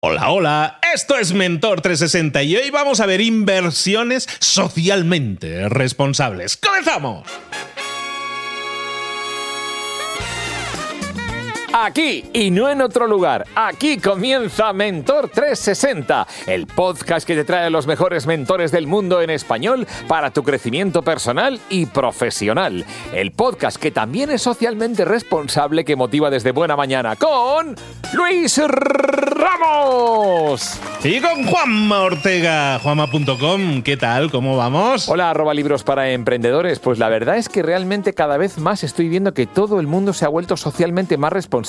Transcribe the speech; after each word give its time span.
Hola, 0.00 0.30
hola, 0.30 0.78
esto 0.94 1.18
es 1.18 1.32
Mentor 1.32 1.80
360 1.80 2.44
y 2.44 2.54
hoy 2.54 2.70
vamos 2.70 3.00
a 3.00 3.06
ver 3.06 3.20
inversiones 3.20 4.28
socialmente 4.38 5.68
responsables. 5.68 6.56
¡Comenzamos! 6.56 7.26
Aquí 11.80 12.24
y 12.32 12.50
no 12.50 12.68
en 12.68 12.80
otro 12.80 13.06
lugar. 13.06 13.46
Aquí 13.54 13.98
comienza 13.98 14.72
Mentor 14.72 15.28
360, 15.28 16.26
el 16.48 16.66
podcast 16.66 17.24
que 17.24 17.36
te 17.36 17.44
trae 17.44 17.70
los 17.70 17.86
mejores 17.86 18.26
mentores 18.26 18.72
del 18.72 18.88
mundo 18.88 19.22
en 19.22 19.30
español 19.30 19.86
para 20.08 20.32
tu 20.32 20.42
crecimiento 20.42 21.02
personal 21.02 21.60
y 21.70 21.86
profesional. 21.86 22.84
El 23.12 23.30
podcast 23.30 23.76
que 23.76 23.92
también 23.92 24.30
es 24.30 24.42
socialmente 24.42 25.04
responsable 25.04 25.84
que 25.84 25.94
motiva 25.94 26.30
desde 26.30 26.50
buena 26.50 26.74
mañana 26.74 27.14
con 27.14 27.76
Luis 28.12 28.60
Ramos. 29.36 30.80
Y 31.04 31.20
con 31.20 31.44
Juanma 31.44 32.00
Ortega, 32.00 32.80
juanma.com. 32.80 33.82
¿Qué 33.82 33.96
tal? 33.96 34.32
¿Cómo 34.32 34.56
vamos? 34.56 35.08
Hola, 35.08 35.30
arroba 35.30 35.54
libros 35.54 35.84
para 35.84 36.10
emprendedores. 36.10 36.80
Pues 36.80 36.98
la 36.98 37.08
verdad 37.08 37.36
es 37.36 37.48
que 37.48 37.62
realmente 37.62 38.14
cada 38.14 38.36
vez 38.36 38.58
más 38.58 38.82
estoy 38.82 39.08
viendo 39.08 39.32
que 39.32 39.46
todo 39.46 39.78
el 39.78 39.86
mundo 39.86 40.12
se 40.12 40.24
ha 40.24 40.28
vuelto 40.28 40.56
socialmente 40.56 41.16
más 41.16 41.32
responsable 41.32 41.67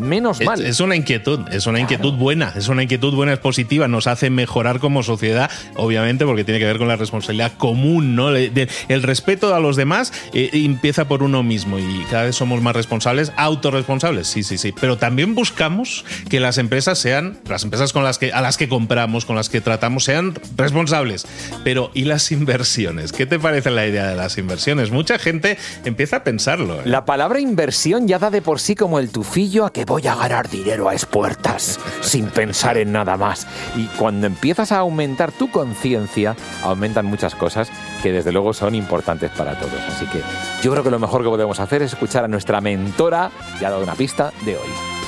Menos 0.00 0.40
mal. 0.40 0.64
Es, 0.64 0.80
una 0.80 0.96
inquietud, 0.96 1.40
es 1.50 1.66
una 1.66 1.80
inquietud 1.80 2.14
buena, 2.14 2.52
es 2.56 2.68
una 2.68 2.82
inquietud 2.82 3.14
buena, 3.14 3.32
es 3.32 3.38
positiva, 3.38 3.88
nos 3.88 4.06
hace 4.06 4.30
mejorar 4.30 4.80
como 4.80 5.02
sociedad, 5.02 5.50
obviamente, 5.76 6.24
porque 6.24 6.44
tiene 6.44 6.58
que 6.58 6.66
ver 6.66 6.78
con 6.78 6.88
la 6.88 6.96
responsabilidad 6.96 7.52
común, 7.58 8.16
¿no? 8.16 8.30
el 8.34 9.02
respeto 9.02 9.54
a 9.54 9.60
los 9.60 9.76
demás 9.76 10.12
eh, 10.32 10.50
empieza 10.52 11.06
por 11.06 11.22
uno 11.22 11.42
mismo 11.42 11.78
y 11.78 12.04
cada 12.10 12.24
vez 12.24 12.36
somos 12.36 12.62
más 12.62 12.74
responsables, 12.74 13.32
autorresponsables, 13.36 14.26
sí, 14.26 14.42
sí, 14.42 14.58
sí. 14.58 14.72
Pero 14.80 14.98
también 14.98 15.34
buscamos 15.34 16.04
que 16.28 16.40
las 16.40 16.58
empresas 16.58 16.98
sean, 16.98 17.38
las 17.48 17.64
empresas 17.64 17.92
con 17.92 18.04
las 18.04 18.18
que, 18.18 18.32
a 18.32 18.40
las 18.40 18.56
que 18.56 18.68
compramos, 18.68 19.24
con 19.24 19.36
las 19.36 19.48
que 19.48 19.60
tratamos, 19.60 20.04
sean 20.04 20.34
responsables. 20.56 21.26
Pero, 21.64 21.90
¿y 21.94 22.04
las 22.04 22.32
inversiones? 22.32 23.12
¿Qué 23.12 23.26
te 23.26 23.38
parece 23.38 23.70
la 23.70 23.86
idea 23.86 24.08
de 24.08 24.16
las 24.16 24.38
inversiones? 24.38 24.90
Mucha 24.90 25.18
gente 25.18 25.58
empieza 25.84 26.16
a 26.16 26.24
pensarlo. 26.24 26.80
¿eh? 26.80 26.82
La 26.84 27.04
palabra 27.04 27.40
inversión 27.40 28.08
ya 28.08 28.18
da 28.18 28.30
de 28.30 28.42
por 28.42 28.60
sí 28.60 28.74
como 28.74 28.98
el 28.98 29.11
tufillo 29.12 29.64
a 29.64 29.72
que 29.72 29.84
voy 29.84 30.06
a 30.06 30.14
ganar 30.14 30.48
dinero 30.48 30.88
a 30.88 30.94
espuertas, 30.94 31.78
sin 32.00 32.26
pensar 32.26 32.78
en 32.78 32.92
nada 32.92 33.16
más. 33.16 33.46
Y 33.76 33.86
cuando 33.98 34.26
empiezas 34.26 34.72
a 34.72 34.78
aumentar 34.78 35.30
tu 35.30 35.50
conciencia, 35.50 36.34
aumentan 36.62 37.06
muchas 37.06 37.34
cosas 37.34 37.70
que 38.02 38.12
desde 38.12 38.32
luego 38.32 38.52
son 38.52 38.74
importantes 38.74 39.30
para 39.30 39.58
todos. 39.58 39.80
Así 39.88 40.06
que 40.06 40.20
yo 40.62 40.72
creo 40.72 40.82
que 40.82 40.90
lo 40.90 40.98
mejor 40.98 41.22
que 41.22 41.28
podemos 41.28 41.60
hacer 41.60 41.82
es 41.82 41.92
escuchar 41.92 42.24
a 42.24 42.28
nuestra 42.28 42.60
mentora, 42.60 43.30
que 43.58 43.66
ha 43.66 43.70
dado 43.70 43.82
una 43.82 43.94
pista 43.94 44.32
de 44.44 44.56
hoy. 44.56 45.01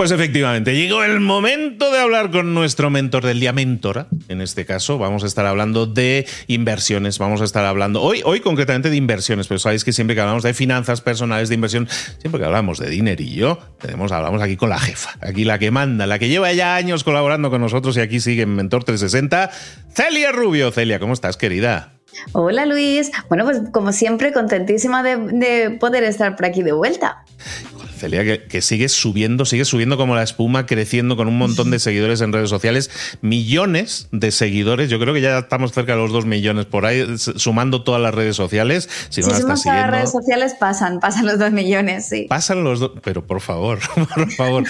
Pues 0.00 0.12
efectivamente, 0.12 0.74
llegó 0.74 1.04
el 1.04 1.20
momento 1.20 1.92
de 1.92 1.98
hablar 1.98 2.30
con 2.30 2.54
nuestro 2.54 2.88
mentor 2.88 3.22
del 3.22 3.38
día, 3.38 3.52
mentora. 3.52 4.06
En 4.28 4.40
este 4.40 4.64
caso, 4.64 4.96
vamos 4.96 5.24
a 5.24 5.26
estar 5.26 5.44
hablando 5.44 5.84
de 5.84 6.26
inversiones, 6.46 7.18
vamos 7.18 7.42
a 7.42 7.44
estar 7.44 7.66
hablando 7.66 8.00
hoy, 8.00 8.22
hoy 8.24 8.40
concretamente 8.40 8.88
de 8.88 8.96
inversiones, 8.96 9.46
pero 9.46 9.58
sabéis 9.58 9.84
que 9.84 9.92
siempre 9.92 10.14
que 10.14 10.22
hablamos 10.22 10.42
de 10.42 10.54
finanzas 10.54 11.02
personales, 11.02 11.50
de 11.50 11.56
inversión, 11.56 11.86
siempre 12.18 12.40
que 12.40 12.46
hablamos 12.46 12.78
de 12.78 12.88
dinerillo, 12.88 13.58
tenemos, 13.78 14.10
hablamos 14.10 14.40
aquí 14.40 14.56
con 14.56 14.70
la 14.70 14.78
jefa, 14.78 15.18
aquí 15.20 15.44
la 15.44 15.58
que 15.58 15.70
manda, 15.70 16.06
la 16.06 16.18
que 16.18 16.30
lleva 16.30 16.50
ya 16.54 16.76
años 16.76 17.04
colaborando 17.04 17.50
con 17.50 17.60
nosotros 17.60 17.94
y 17.98 18.00
aquí 18.00 18.20
sigue 18.20 18.44
en 18.44 18.54
Mentor 18.54 18.84
360, 18.84 19.50
Celia 19.92 20.32
Rubio. 20.32 20.70
Celia, 20.70 20.98
¿cómo 20.98 21.12
estás, 21.12 21.36
querida? 21.36 21.99
Hola 22.32 22.66
Luis, 22.66 23.10
bueno 23.28 23.44
pues 23.44 23.60
como 23.72 23.92
siempre 23.92 24.32
contentísima 24.32 25.02
de, 25.02 25.16
de 25.16 25.70
poder 25.70 26.04
estar 26.04 26.36
por 26.36 26.46
aquí 26.46 26.62
de 26.62 26.72
vuelta. 26.72 27.24
Celia, 28.00 28.48
que, 28.48 28.62
sigue 28.62 28.88
subiendo, 28.88 29.44
sigue 29.44 29.66
subiendo 29.66 29.98
como 29.98 30.14
la 30.14 30.22
espuma, 30.22 30.64
creciendo 30.64 31.16
con 31.16 31.28
un 31.28 31.36
montón 31.36 31.70
de 31.70 31.78
seguidores 31.78 32.22
en 32.22 32.32
redes 32.32 32.48
sociales, 32.48 32.90
millones 33.20 34.08
de 34.10 34.32
seguidores. 34.32 34.88
Yo 34.88 34.98
creo 34.98 35.12
que 35.12 35.20
ya 35.20 35.38
estamos 35.38 35.72
cerca 35.72 35.92
de 35.92 35.98
los 35.98 36.10
dos 36.10 36.24
millones 36.24 36.64
por 36.64 36.86
ahí, 36.86 37.18
sumando 37.18 37.84
todas 37.84 38.00
las 38.00 38.14
redes 38.14 38.36
sociales. 38.36 38.88
Si, 39.10 39.20
no 39.20 39.28
las 39.28 39.64
redes 39.90 40.10
sociales 40.10 40.54
pasan, 40.58 40.98
pasan 40.98 41.26
los 41.26 41.38
dos 41.38 41.52
millones, 41.52 42.08
sí. 42.08 42.26
Pasan 42.28 42.64
los 42.64 42.80
dos, 42.80 42.92
pero 43.02 43.26
por 43.26 43.42
favor, 43.42 43.80
por 44.14 44.32
favor, 44.32 44.64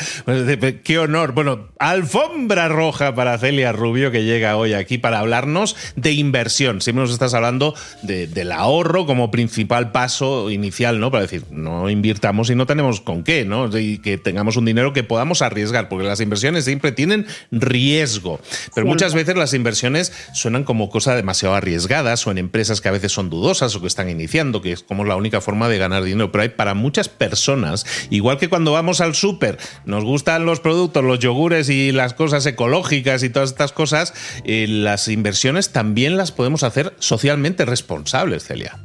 qué 0.83 0.99
honor. 0.99 1.33
Bueno, 1.33 1.69
alfombra 1.79 2.69
roja 2.69 3.15
para 3.15 3.39
Celia 3.39 3.71
Rubio 3.71 4.11
que 4.11 4.25
llega 4.25 4.57
hoy 4.57 4.75
aquí 4.75 4.99
para 4.99 5.21
hablarnos 5.21 5.77
de 5.95 6.13
inversión. 6.13 6.81
Siempre 6.81 7.03
nos 7.03 7.13
estás 7.13 7.30
hablando 7.35 7.75
del 8.03 8.53
ahorro 8.53 9.07
como 9.07 9.31
principal 9.31 9.93
paso 9.93 10.51
inicial, 10.51 11.01
¿no? 11.01 11.11
Para 11.11 11.23
decir, 11.23 11.45
no 11.51 11.91
invirtamos 11.91 12.49
si 12.49 12.55
no 12.55 12.67
tenemos 12.67 13.01
con 13.01 13.23
qué, 13.23 13.45
¿no? 13.45 13.77
Y 13.79 13.99
que 13.99 14.19
tengamos 14.19 14.57
un 14.57 14.65
dinero 14.65 14.93
que 14.93 15.03
podamos 15.03 15.43
arriesgar, 15.43 15.89
porque 15.89 16.07
las 16.07 16.21
inversiones 16.21 16.65
siempre 16.65 16.93
tienen 16.93 17.27
riesgo. 17.51 18.41
Pero 18.75 18.87
muchas 18.87 19.15
veces 19.15 19.37
las 19.37 19.55
inversiones 19.55 20.13
suenan 20.35 20.65
como 20.65 20.91
cosas 20.91 21.17
demasiado 21.17 21.55
arriesgadas 21.55 22.27
o 22.27 22.31
en 22.31 22.39
empresas 22.39 22.81
que 22.81 22.89
a 22.89 22.93
veces 22.93 23.13
son 23.13 23.31
dudosas 23.31 23.75
o 23.75 23.81
que 23.81 23.87
están 23.87 24.09
iniciando, 24.09 24.63
que 24.63 24.73
es 24.73 24.83
como 24.83 25.05
la 25.05 25.17
única 25.17 25.41
forma 25.41 25.69
de 25.69 25.79
ganar 25.79 26.03
dinero. 26.03 26.33
Pero 26.33 26.43
hay 26.43 26.49
para 26.51 26.75
muchas 26.75 27.09
personas, 27.09 27.87
igual 28.11 28.39
que 28.39 28.49
cuando 28.49 28.73
vamos 28.73 29.01
al 29.01 29.15
súper, 29.15 29.59
nos 29.85 30.05
gustan 30.05 30.47
los 30.47 30.61
productos, 30.61 31.05
los 31.05 31.19
yogures 31.19 31.69
y 31.69 31.93
las 31.93 32.15
cosas 32.15 32.45
ecológicas 32.47 33.23
y 33.23 33.31
todas 33.31 33.51
estas 33.51 33.73
cosas, 33.73 34.15
eh, 34.45 34.67
las 34.69 35.09
inversiones 35.09 35.71
también 35.71 36.17
las 36.17 36.33
podemos 36.33 36.63
hacer 36.63 36.95
socialmente 36.99 37.20
responsables, 37.65 38.45
Celia. 38.45 38.79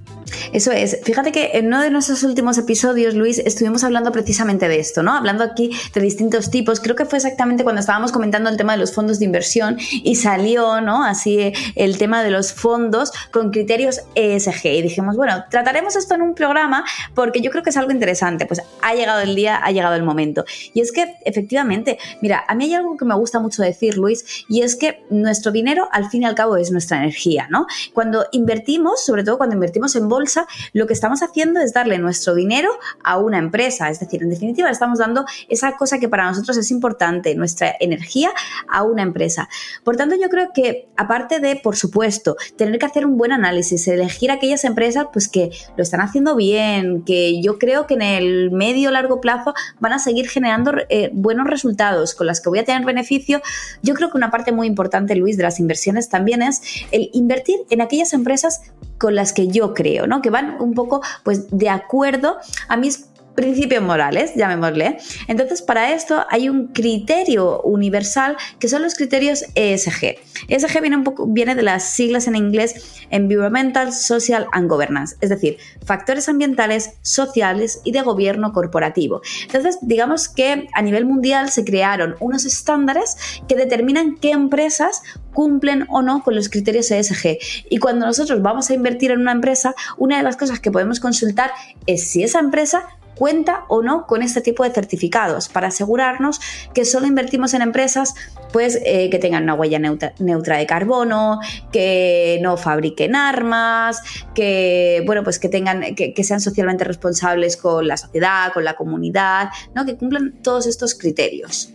Eso 0.53 0.71
es. 0.71 0.99
Fíjate 1.03 1.31
que 1.31 1.51
en 1.53 1.67
uno 1.67 1.81
de 1.81 1.89
nuestros 1.89 2.23
últimos 2.23 2.57
episodios, 2.57 3.13
Luis, 3.13 3.39
estuvimos 3.39 3.83
hablando 3.83 4.11
precisamente 4.11 4.67
de 4.67 4.79
esto, 4.79 5.03
¿no? 5.03 5.13
Hablando 5.13 5.43
aquí 5.43 5.71
de 5.93 6.01
distintos 6.01 6.49
tipos. 6.49 6.79
Creo 6.79 6.95
que 6.95 7.05
fue 7.05 7.17
exactamente 7.17 7.63
cuando 7.63 7.79
estábamos 7.79 8.11
comentando 8.11 8.49
el 8.49 8.57
tema 8.57 8.73
de 8.73 8.79
los 8.79 8.93
fondos 8.93 9.19
de 9.19 9.25
inversión 9.25 9.77
y 9.79 10.15
salió, 10.15 10.81
¿no? 10.81 11.03
Así 11.03 11.53
el 11.75 11.97
tema 11.97 12.23
de 12.23 12.31
los 12.31 12.53
fondos 12.53 13.11
con 13.31 13.51
criterios 13.51 14.01
ESG. 14.15 14.65
Y 14.65 14.81
dijimos, 14.81 15.15
bueno, 15.15 15.45
trataremos 15.49 15.95
esto 15.95 16.15
en 16.15 16.21
un 16.21 16.35
programa 16.35 16.83
porque 17.13 17.41
yo 17.41 17.51
creo 17.51 17.63
que 17.63 17.69
es 17.69 17.77
algo 17.77 17.91
interesante. 17.91 18.45
Pues 18.45 18.61
ha 18.81 18.93
llegado 18.93 19.21
el 19.21 19.35
día, 19.35 19.57
ha 19.57 19.71
llegado 19.71 19.95
el 19.95 20.03
momento. 20.03 20.45
Y 20.73 20.81
es 20.81 20.91
que, 20.91 21.15
efectivamente, 21.25 21.97
mira, 22.21 22.43
a 22.47 22.55
mí 22.55 22.65
hay 22.65 22.73
algo 22.73 22.97
que 22.97 23.05
me 23.05 23.15
gusta 23.15 23.39
mucho 23.39 23.61
decir, 23.61 23.97
Luis, 23.97 24.45
y 24.49 24.61
es 24.61 24.75
que 24.75 25.03
nuestro 25.09 25.51
dinero, 25.51 25.87
al 25.91 26.09
fin 26.09 26.23
y 26.23 26.25
al 26.25 26.35
cabo, 26.35 26.57
es 26.57 26.71
nuestra 26.71 26.97
energía, 26.97 27.47
¿no? 27.49 27.67
Cuando 27.93 28.25
invertimos, 28.31 29.03
sobre 29.03 29.23
todo 29.23 29.37
cuando 29.37 29.55
invertimos 29.55 29.95
en 29.95 30.07
bolsa, 30.15 30.47
lo 30.71 30.87
que 30.87 30.93
estamos 30.93 31.21
haciendo 31.21 31.59
es 31.59 31.73
darle 31.73 31.97
nuestro 31.97 32.35
dinero 32.35 32.69
a 33.03 33.17
una 33.17 33.37
empresa. 33.37 33.89
Es 33.89 33.99
decir, 33.99 34.23
en 34.23 34.29
definitiva, 34.29 34.69
estamos 34.69 34.99
dando 34.99 35.25
esa 35.49 35.75
cosa 35.75 35.99
que 35.99 36.07
para 36.07 36.25
nosotros 36.25 36.55
es 36.57 36.71
importante, 36.71 37.35
nuestra 37.35 37.75
energía 37.81 38.29
a 38.69 38.83
una 38.83 39.01
empresa. 39.01 39.49
Por 39.83 39.97
tanto, 39.97 40.15
yo 40.15 40.29
creo 40.29 40.51
que 40.53 40.87
aparte 40.95 41.39
de, 41.39 41.57
por 41.57 41.75
supuesto, 41.75 42.37
tener 42.55 42.79
que 42.79 42.85
hacer 42.85 43.05
un 43.05 43.17
buen 43.17 43.33
análisis, 43.33 43.87
elegir 43.87 44.31
aquellas 44.31 44.63
empresas 44.63 45.07
pues 45.11 45.27
que 45.27 45.51
lo 45.75 45.83
están 45.83 45.99
haciendo 45.99 46.35
bien, 46.35 47.03
que 47.03 47.41
yo 47.41 47.59
creo 47.59 47.87
que 47.87 47.95
en 47.95 48.01
el 48.01 48.51
medio 48.51 48.91
largo 48.91 49.19
plazo 49.19 49.53
van 49.79 49.93
a 49.93 49.99
seguir 49.99 50.29
generando 50.29 50.71
eh, 50.89 51.09
buenos 51.13 51.47
resultados 51.47 52.15
con 52.15 52.27
las 52.27 52.39
que 52.39 52.49
voy 52.49 52.59
a 52.59 52.63
tener 52.63 52.85
beneficio, 52.85 53.41
yo 53.81 53.93
creo 53.93 54.09
que 54.09 54.17
una 54.17 54.31
parte 54.31 54.51
muy 54.51 54.67
importante, 54.67 55.15
Luis, 55.15 55.37
de 55.37 55.43
las 55.43 55.59
inversiones 55.59 56.09
también 56.09 56.41
es 56.41 56.61
el 56.91 57.09
invertir 57.13 57.59
en 57.69 57.81
aquellas 57.81 58.13
empresas 58.13 58.61
con 58.97 59.15
las 59.15 59.33
que 59.33 59.47
yo 59.47 59.73
creo, 59.73 60.04
¿no? 60.07 60.21
Que 60.21 60.29
van 60.29 60.57
un 60.59 60.73
poco 60.73 61.01
pues 61.23 61.47
de 61.49 61.69
acuerdo 61.69 62.37
a 62.67 62.77
mis 62.77 63.05
principios 63.35 63.83
morales, 63.83 64.33
llamémosle. 64.35 64.97
Entonces, 65.27 65.61
para 65.61 65.93
esto 65.93 66.25
hay 66.29 66.49
un 66.49 66.67
criterio 66.67 67.61
universal 67.61 68.37
que 68.59 68.67
son 68.67 68.81
los 68.81 68.95
criterios 68.95 69.45
ESG. 69.55 70.17
ESG 70.47 70.81
viene, 70.81 70.97
un 70.97 71.03
poco, 71.03 71.27
viene 71.27 71.55
de 71.55 71.63
las 71.63 71.83
siglas 71.83 72.27
en 72.27 72.35
inglés 72.35 73.05
Environmental, 73.09 73.93
Social 73.93 74.47
and 74.51 74.69
Governance, 74.69 75.15
es 75.21 75.29
decir, 75.29 75.57
factores 75.85 76.27
ambientales, 76.29 76.93
sociales 77.01 77.81
y 77.83 77.91
de 77.91 78.01
gobierno 78.01 78.53
corporativo. 78.53 79.21
Entonces, 79.43 79.77
digamos 79.81 80.29
que 80.29 80.67
a 80.73 80.81
nivel 80.81 81.05
mundial 81.05 81.49
se 81.49 81.63
crearon 81.63 82.15
unos 82.19 82.45
estándares 82.45 83.17
que 83.47 83.55
determinan 83.55 84.15
qué 84.15 84.31
empresas 84.31 85.03
cumplen 85.33 85.85
o 85.89 86.01
no 86.01 86.23
con 86.23 86.35
los 86.35 86.49
criterios 86.49 86.89
ESG. 86.89 87.37
Y 87.69 87.77
cuando 87.77 88.05
nosotros 88.05 88.41
vamos 88.41 88.69
a 88.69 88.73
invertir 88.73 89.11
en 89.11 89.19
una 89.21 89.33
empresa, 89.33 89.75
una 89.97 90.17
de 90.17 90.23
las 90.23 90.37
cosas 90.37 90.59
que 90.59 90.71
podemos 90.71 90.99
consultar 90.99 91.51
es 91.85 92.07
si 92.07 92.23
esa 92.23 92.39
empresa 92.39 92.87
cuenta 93.15 93.65
o 93.67 93.81
no 93.81 94.05
con 94.05 94.21
este 94.21 94.41
tipo 94.41 94.63
de 94.63 94.71
certificados 94.71 95.49
para 95.49 95.67
asegurarnos 95.67 96.41
que 96.73 96.85
solo 96.85 97.07
invertimos 97.07 97.53
en 97.53 97.61
empresas 97.61 98.13
pues, 98.51 98.79
eh, 98.85 99.09
que 99.09 99.19
tengan 99.19 99.43
una 99.43 99.53
huella 99.53 99.79
neutra, 99.79 100.57
de 100.57 100.65
carbono, 100.65 101.39
que 101.71 102.39
no 102.41 102.57
fabriquen 102.57 103.15
armas, 103.15 104.01
que, 104.33 105.03
bueno, 105.05 105.23
pues 105.23 105.39
que, 105.39 105.49
tengan, 105.49 105.95
que, 105.95 106.23
sean 106.23 106.39
socialmente 106.39 106.83
responsables 106.83 107.57
con 107.57 107.87
la 107.87 107.97
sociedad, 107.97 108.53
con 108.53 108.63
la 108.63 108.75
comunidad, 108.75 109.49
¿no? 109.73 109.85
que 109.85 109.95
cumplan 109.95 110.41
todos 110.41 110.67
estos 110.67 110.95
criterios. 110.95 111.71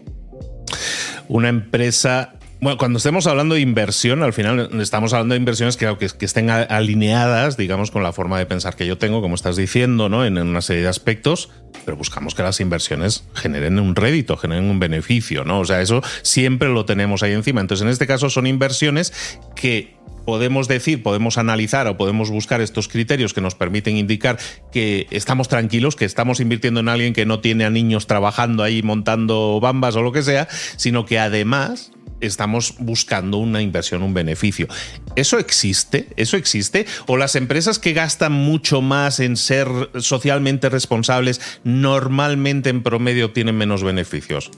Una 1.28 1.48
empresa 1.48 2.39
bueno, 2.60 2.76
cuando 2.76 2.98
estemos 2.98 3.26
hablando 3.26 3.54
de 3.54 3.62
inversión, 3.62 4.22
al 4.22 4.32
final 4.34 4.68
estamos 4.80 5.14
hablando 5.14 5.34
de 5.34 5.38
inversiones 5.38 5.76
que, 5.78 5.86
estén 6.20 6.50
alineadas, 6.50 7.56
digamos, 7.56 7.90
con 7.90 8.02
la 8.02 8.12
forma 8.12 8.38
de 8.38 8.44
pensar 8.44 8.76
que 8.76 8.86
yo 8.86 8.98
tengo, 8.98 9.22
como 9.22 9.34
estás 9.34 9.56
diciendo, 9.56 10.08
¿no? 10.10 10.26
En, 10.26 10.36
una 10.36 10.60
serie 10.60 10.82
de 10.82 10.88
aspectos. 10.88 11.48
Pero 11.84 11.96
buscamos 11.96 12.34
que 12.34 12.43
las 12.43 12.61
inversiones 12.61 13.25
generen 13.34 13.78
un 13.78 13.96
rédito, 13.96 14.37
generen 14.37 14.64
un 14.70 14.78
beneficio, 14.78 15.44
¿no? 15.44 15.61
O 15.61 15.64
sea, 15.64 15.81
eso 15.81 16.02
siempre 16.22 16.69
lo 16.69 16.84
tenemos 16.84 17.22
ahí 17.22 17.32
encima. 17.32 17.61
Entonces, 17.61 17.82
en 17.82 17.90
este 17.90 18.06
caso 18.06 18.31
son 18.31 18.46
inversiones 18.46 19.12
que 19.56 19.96
podemos 20.25 20.69
decir, 20.69 21.02
podemos 21.02 21.38
analizar 21.38 21.87
o 21.88 21.96
podemos 21.96 22.31
buscar 22.31 22.61
estos 22.61 22.88
criterios 22.88 23.34
que 23.34 23.40
nos 23.40 23.55
permiten 23.55 23.96
indicar 23.96 24.38
que 24.70 25.06
estamos 25.11 25.49
tranquilos, 25.49 25.96
que 25.96 26.05
estamos 26.05 26.40
invirtiendo 26.40 26.81
en 26.81 26.88
alguien 26.88 27.12
que 27.12 27.26
no 27.26 27.40
tiene 27.40 27.64
a 27.64 27.70
niños 27.70 28.06
trabajando 28.06 28.62
ahí 28.62 28.82
montando 28.82 29.58
bambas 29.61 29.96
o 29.96 30.02
lo 30.02 30.12
que 30.12 30.23
sea, 30.23 30.46
sino 30.76 31.05
que 31.05 31.19
además 31.19 31.93
estamos 32.20 32.75
buscando 32.78 33.38
una 33.38 33.62
inversión, 33.62 34.02
un 34.02 34.14
beneficio. 34.14 34.69
¿Eso 35.16 35.38
existe? 35.38 36.08
¿Eso 36.16 36.37
existe? 36.37 36.87
¿O 37.06 37.16
las 37.16 37.34
empresas 37.34 37.78
que 37.78 37.93
gastan 37.93 38.32
mucho 38.32 38.82
más 38.82 39.20
en 39.20 39.37
ser 39.37 39.69
socialmente 39.99 40.69
responsables 40.69 41.40
normalmente 41.64 42.70
en 42.70 42.82
promedio 42.82 43.32
tienen 43.32 43.56
menos 43.56 43.82
beneficios? 43.82 44.50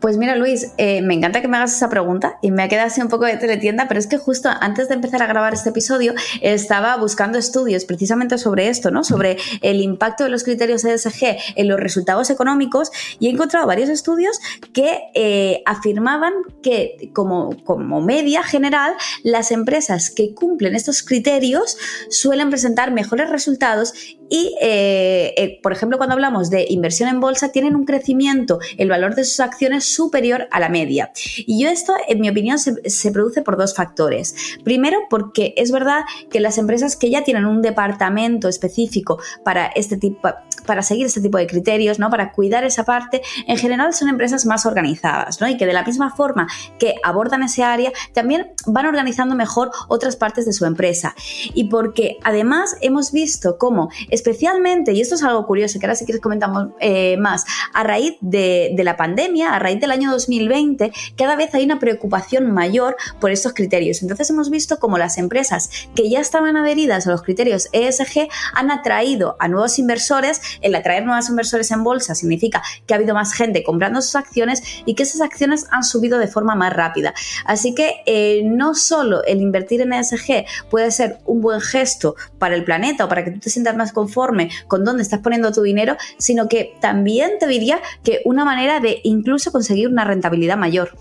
Pues 0.00 0.16
mira, 0.16 0.36
Luis, 0.36 0.72
eh, 0.78 1.02
me 1.02 1.14
encanta 1.14 1.42
que 1.42 1.48
me 1.48 1.56
hagas 1.56 1.74
esa 1.74 1.88
pregunta 1.88 2.38
y 2.42 2.50
me 2.50 2.62
ha 2.62 2.68
quedado 2.68 2.86
así 2.86 3.00
un 3.00 3.08
poco 3.08 3.24
de 3.24 3.36
teletienda, 3.36 3.86
pero 3.88 4.00
es 4.00 4.06
que 4.06 4.16
justo 4.16 4.48
antes 4.60 4.88
de 4.88 4.94
empezar 4.94 5.22
a 5.22 5.26
grabar 5.26 5.52
este 5.54 5.70
episodio 5.70 6.14
estaba 6.40 6.96
buscando 6.96 7.38
estudios 7.38 7.84
precisamente 7.84 8.38
sobre 8.38 8.68
esto, 8.68 8.90
¿no? 8.90 9.04
Sobre 9.04 9.36
el 9.62 9.80
impacto 9.80 10.24
de 10.24 10.30
los 10.30 10.44
criterios 10.44 10.84
ESG 10.84 11.36
en 11.56 11.68
los 11.68 11.78
resultados 11.78 12.30
económicos 12.30 12.90
y 13.18 13.26
he 13.26 13.30
encontrado 13.30 13.66
varios 13.66 13.90
estudios 13.90 14.38
que 14.72 14.98
eh, 15.14 15.62
afirmaban 15.66 16.32
que 16.62 17.10
como, 17.12 17.62
como 17.64 18.00
media 18.00 18.42
general 18.42 18.94
las 19.22 19.50
empresas 19.50 20.10
que 20.10 20.34
cumplen 20.34 20.74
estos 20.74 21.02
criterios 21.02 21.76
suelen 22.08 22.50
presentar 22.50 22.92
mejores 22.92 23.28
resultados 23.28 23.92
y, 24.28 24.56
eh, 24.60 25.60
por 25.62 25.72
ejemplo, 25.72 25.98
cuando 25.98 26.14
hablamos 26.14 26.50
de 26.50 26.66
inversión 26.68 27.08
en 27.08 27.20
bolsa, 27.20 27.52
tienen 27.52 27.76
un 27.76 27.84
crecimiento, 27.84 28.58
el 28.76 28.88
valor 28.88 29.14
de 29.14 29.24
sus 29.24 29.40
acciones 29.40 29.84
superior 29.84 30.48
a 30.50 30.60
la 30.60 30.68
media. 30.68 31.10
Y 31.38 31.62
yo 31.62 31.68
esto, 31.68 31.94
en 32.08 32.20
mi 32.20 32.28
opinión, 32.28 32.58
se, 32.58 33.10
produce 33.12 33.42
por 33.42 33.56
dos 33.56 33.74
factores. 33.74 34.34
Primero, 34.64 34.98
porque 35.08 35.54
es 35.56 35.70
verdad 35.70 36.00
que 36.30 36.40
las 36.40 36.58
empresas 36.58 36.96
que 36.96 37.10
ya 37.10 37.22
tienen 37.24 37.46
un 37.46 37.62
departamento 37.62 38.48
específico 38.48 39.20
para 39.44 39.66
este 39.66 39.96
tipo, 39.96 40.28
para 40.66 40.82
seguir 40.82 41.06
este 41.06 41.20
tipo 41.20 41.38
de 41.38 41.46
criterios, 41.46 41.98
¿no? 41.98 42.10
Para 42.10 42.32
cuidar 42.32 42.64
esa 42.64 42.84
parte, 42.84 43.22
en 43.46 43.56
general 43.56 43.94
son 43.94 44.08
empresas 44.08 44.44
más 44.44 44.66
organizadas, 44.66 45.40
¿no? 45.40 45.48
Y 45.48 45.56
que 45.56 45.66
de 45.66 45.72
la 45.72 45.84
misma 45.84 46.14
forma 46.14 46.48
que 46.78 46.96
abordan 47.04 47.42
ese 47.42 47.62
área, 47.62 47.92
también 48.12 48.52
van 48.66 48.86
organizando 48.86 49.34
mejor 49.36 49.70
otras 49.88 50.16
partes 50.16 50.46
de 50.46 50.52
su 50.52 50.64
empresa. 50.66 51.14
Y 51.54 51.64
porque 51.64 52.18
además 52.24 52.76
hemos 52.80 53.12
visto 53.12 53.56
cómo, 53.58 53.90
especialmente, 54.16 54.92
y 54.92 55.00
esto 55.00 55.14
es 55.14 55.22
algo 55.22 55.46
curioso, 55.46 55.78
que 55.78 55.86
ahora 55.86 55.94
si 55.94 56.04
quieres 56.04 56.20
comentamos 56.20 56.70
eh, 56.80 57.16
más, 57.18 57.44
a 57.72 57.84
raíz 57.84 58.16
de, 58.20 58.72
de 58.74 58.84
la 58.84 58.96
pandemia, 58.96 59.54
a 59.54 59.58
raíz 59.58 59.80
del 59.80 59.92
año 59.92 60.10
2020, 60.10 60.92
cada 61.16 61.36
vez 61.36 61.54
hay 61.54 61.64
una 61.64 61.78
preocupación 61.78 62.50
mayor 62.52 62.96
por 63.20 63.30
estos 63.30 63.52
criterios. 63.54 64.02
Entonces 64.02 64.28
hemos 64.30 64.50
visto 64.50 64.78
como 64.78 64.98
las 64.98 65.18
empresas 65.18 65.70
que 65.94 66.10
ya 66.10 66.20
estaban 66.20 66.56
adheridas 66.56 67.06
a 67.06 67.10
los 67.10 67.22
criterios 67.22 67.68
ESG 67.72 68.28
han 68.54 68.70
atraído 68.70 69.36
a 69.38 69.48
nuevos 69.48 69.78
inversores. 69.78 70.40
El 70.60 70.74
atraer 70.74 71.04
nuevos 71.04 71.28
inversores 71.28 71.70
en 71.70 71.84
bolsa 71.84 72.14
significa 72.14 72.62
que 72.86 72.94
ha 72.94 72.96
habido 72.96 73.14
más 73.14 73.32
gente 73.32 73.62
comprando 73.62 74.00
sus 74.02 74.16
acciones 74.16 74.62
y 74.84 74.94
que 74.94 75.02
esas 75.02 75.20
acciones 75.20 75.66
han 75.70 75.84
subido 75.84 76.18
de 76.18 76.28
forma 76.28 76.54
más 76.54 76.72
rápida. 76.72 77.14
Así 77.44 77.74
que 77.74 77.96
eh, 78.06 78.42
no 78.44 78.74
solo 78.74 79.24
el 79.24 79.40
invertir 79.40 79.80
en 79.80 79.92
ESG 79.92 80.46
puede 80.70 80.90
ser 80.90 81.18
un 81.24 81.40
buen 81.40 81.60
gesto 81.60 82.16
para 82.38 82.54
el 82.54 82.64
planeta 82.64 83.04
o 83.04 83.08
para 83.08 83.24
que 83.24 83.30
tú 83.32 83.40
te 83.40 83.50
sientas 83.50 83.76
más 83.76 83.92
conforme 84.06 84.50
con 84.68 84.84
dónde 84.84 85.02
estás 85.02 85.20
poniendo 85.20 85.52
tu 85.52 85.62
dinero, 85.62 85.96
sino 86.16 86.48
que 86.48 86.76
también 86.80 87.32
te 87.40 87.46
diría 87.46 87.80
que 88.04 88.20
una 88.24 88.44
manera 88.44 88.78
de 88.78 89.00
incluso 89.02 89.50
conseguir 89.50 89.88
una 89.88 90.04
rentabilidad 90.04 90.56
mayor. 90.56 90.96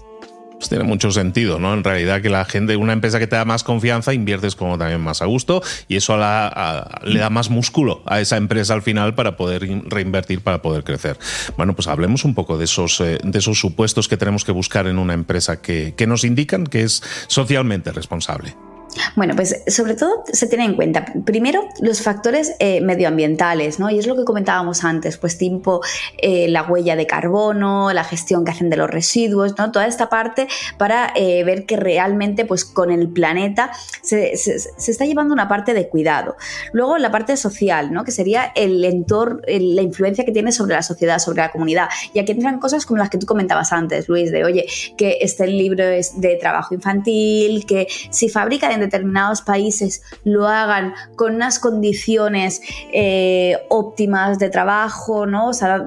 Pues 0.54 0.70
tiene 0.70 0.86
mucho 0.86 1.12
sentido, 1.12 1.60
¿no? 1.60 1.74
En 1.74 1.84
realidad 1.84 2.22
que 2.22 2.30
la 2.30 2.46
gente, 2.46 2.78
una 2.78 2.94
empresa 2.94 3.20
que 3.20 3.28
te 3.28 3.36
da 3.36 3.44
más 3.44 3.64
confianza, 3.64 4.14
inviertes 4.14 4.56
como 4.56 4.78
también 4.78 5.02
más 5.02 5.22
a 5.22 5.26
gusto 5.26 5.62
y 5.90 5.98
eso 5.98 6.16
le 6.16 7.20
da 7.20 7.30
más 7.30 7.50
músculo 7.50 8.02
a 8.06 8.22
esa 8.22 8.38
empresa 8.38 8.74
al 8.74 8.82
final 8.82 9.14
para 9.16 9.36
poder 9.36 9.68
reinvertir, 9.86 10.42
para 10.42 10.62
poder 10.62 10.84
crecer. 10.84 11.20
Bueno, 11.58 11.76
pues 11.76 11.88
hablemos 11.88 12.24
un 12.24 12.34
poco 12.34 12.58
de 12.58 12.64
esos, 12.64 13.02
eh, 13.02 13.20
de 13.22 13.38
esos 13.38 13.60
supuestos 13.60 14.08
que 14.08 14.18
tenemos 14.18 14.46
que 14.46 14.54
buscar 14.54 14.88
en 14.88 14.98
una 14.98 15.14
empresa 15.14 15.62
que, 15.62 15.94
que 15.96 16.08
nos 16.08 16.24
indican 16.24 16.66
que 16.66 16.84
es 16.84 17.04
socialmente 17.28 17.92
responsable. 17.92 18.56
Bueno, 19.16 19.36
pues 19.36 19.64
sobre 19.68 19.96
todo 19.96 20.24
se 20.32 20.48
tiene 20.48 20.66
en 20.66 20.76
cuenta 20.76 21.06
primero 21.26 21.68
los 21.82 22.02
factores 22.02 22.54
eh, 22.60 22.82
medioambientales, 22.82 23.80
¿no? 23.80 23.90
Y 23.90 24.00
es 24.00 24.08
lo 24.08 24.16
que 24.16 24.24
comentábamos 24.24 24.84
antes, 24.84 25.18
pues 25.18 25.38
tipo 25.38 25.82
eh, 26.18 26.48
la 26.48 26.64
huella 26.64 26.96
de 26.96 27.06
carbono, 27.06 27.92
la 27.94 28.04
gestión 28.04 28.46
que 28.46 28.52
hacen 28.52 28.70
de 28.70 28.78
los 28.78 28.90
residuos, 28.90 29.58
¿no? 29.58 29.72
Toda 29.72 29.88
esta 29.88 30.10
parte 30.10 30.48
para 30.78 31.12
eh, 31.16 31.44
ver 31.44 31.66
que 31.66 31.78
realmente 31.78 32.46
pues 32.46 32.66
con 32.66 32.92
el 32.92 33.10
planeta 33.10 33.72
se, 34.02 34.34
está 34.34 35.06
llevando 35.06 35.34
una 35.34 35.48
parte 35.48 35.74
de 35.74 35.88
cuidado. 35.90 36.36
Luego 36.72 36.98
la 36.98 37.12
parte 37.12 37.38
social, 37.38 37.92
¿no? 37.92 38.04
Que 38.04 38.12
sería 38.12 38.52
el 38.56 38.84
entorno, 38.86 39.42
la 39.48 39.82
influencia 39.82 40.26
que 40.26 40.32
tiene 40.32 40.52
sobre 40.52 40.76
la 40.76 40.84
sociedad, 40.84 41.20
sobre 41.20 41.38
la 41.38 41.52
comunidad. 41.52 41.90
Y 42.14 42.20
aquí 42.20 42.32
entran 42.32 42.60
cosas 42.60 42.86
como 42.86 42.98
las 42.98 43.10
que 43.10 43.18
tú 43.18 43.26
comentabas 43.26 43.72
antes, 43.72 44.08
Luis, 44.08 44.32
de 44.32 44.44
oye, 44.44 44.66
que 44.98 45.18
este 45.22 45.48
libro 45.48 45.84
es 45.84 46.20
de 46.20 46.36
trabajo 46.36 46.74
infantil, 46.74 47.66
que 47.66 47.88
si 48.10 48.30
fabrica 48.30 48.72
en 48.72 48.85
determinados 48.86 49.42
países 49.42 50.02
lo 50.24 50.48
hagan 50.48 50.94
con 51.16 51.36
unas 51.36 51.60
condiciones 51.60 52.62
eh, 52.94 53.58
óptimas 53.70 54.40
de 54.40 54.50
trabajo, 54.50 55.26
¿no? 55.26 55.50
O 55.50 55.54
sea, 55.54 55.86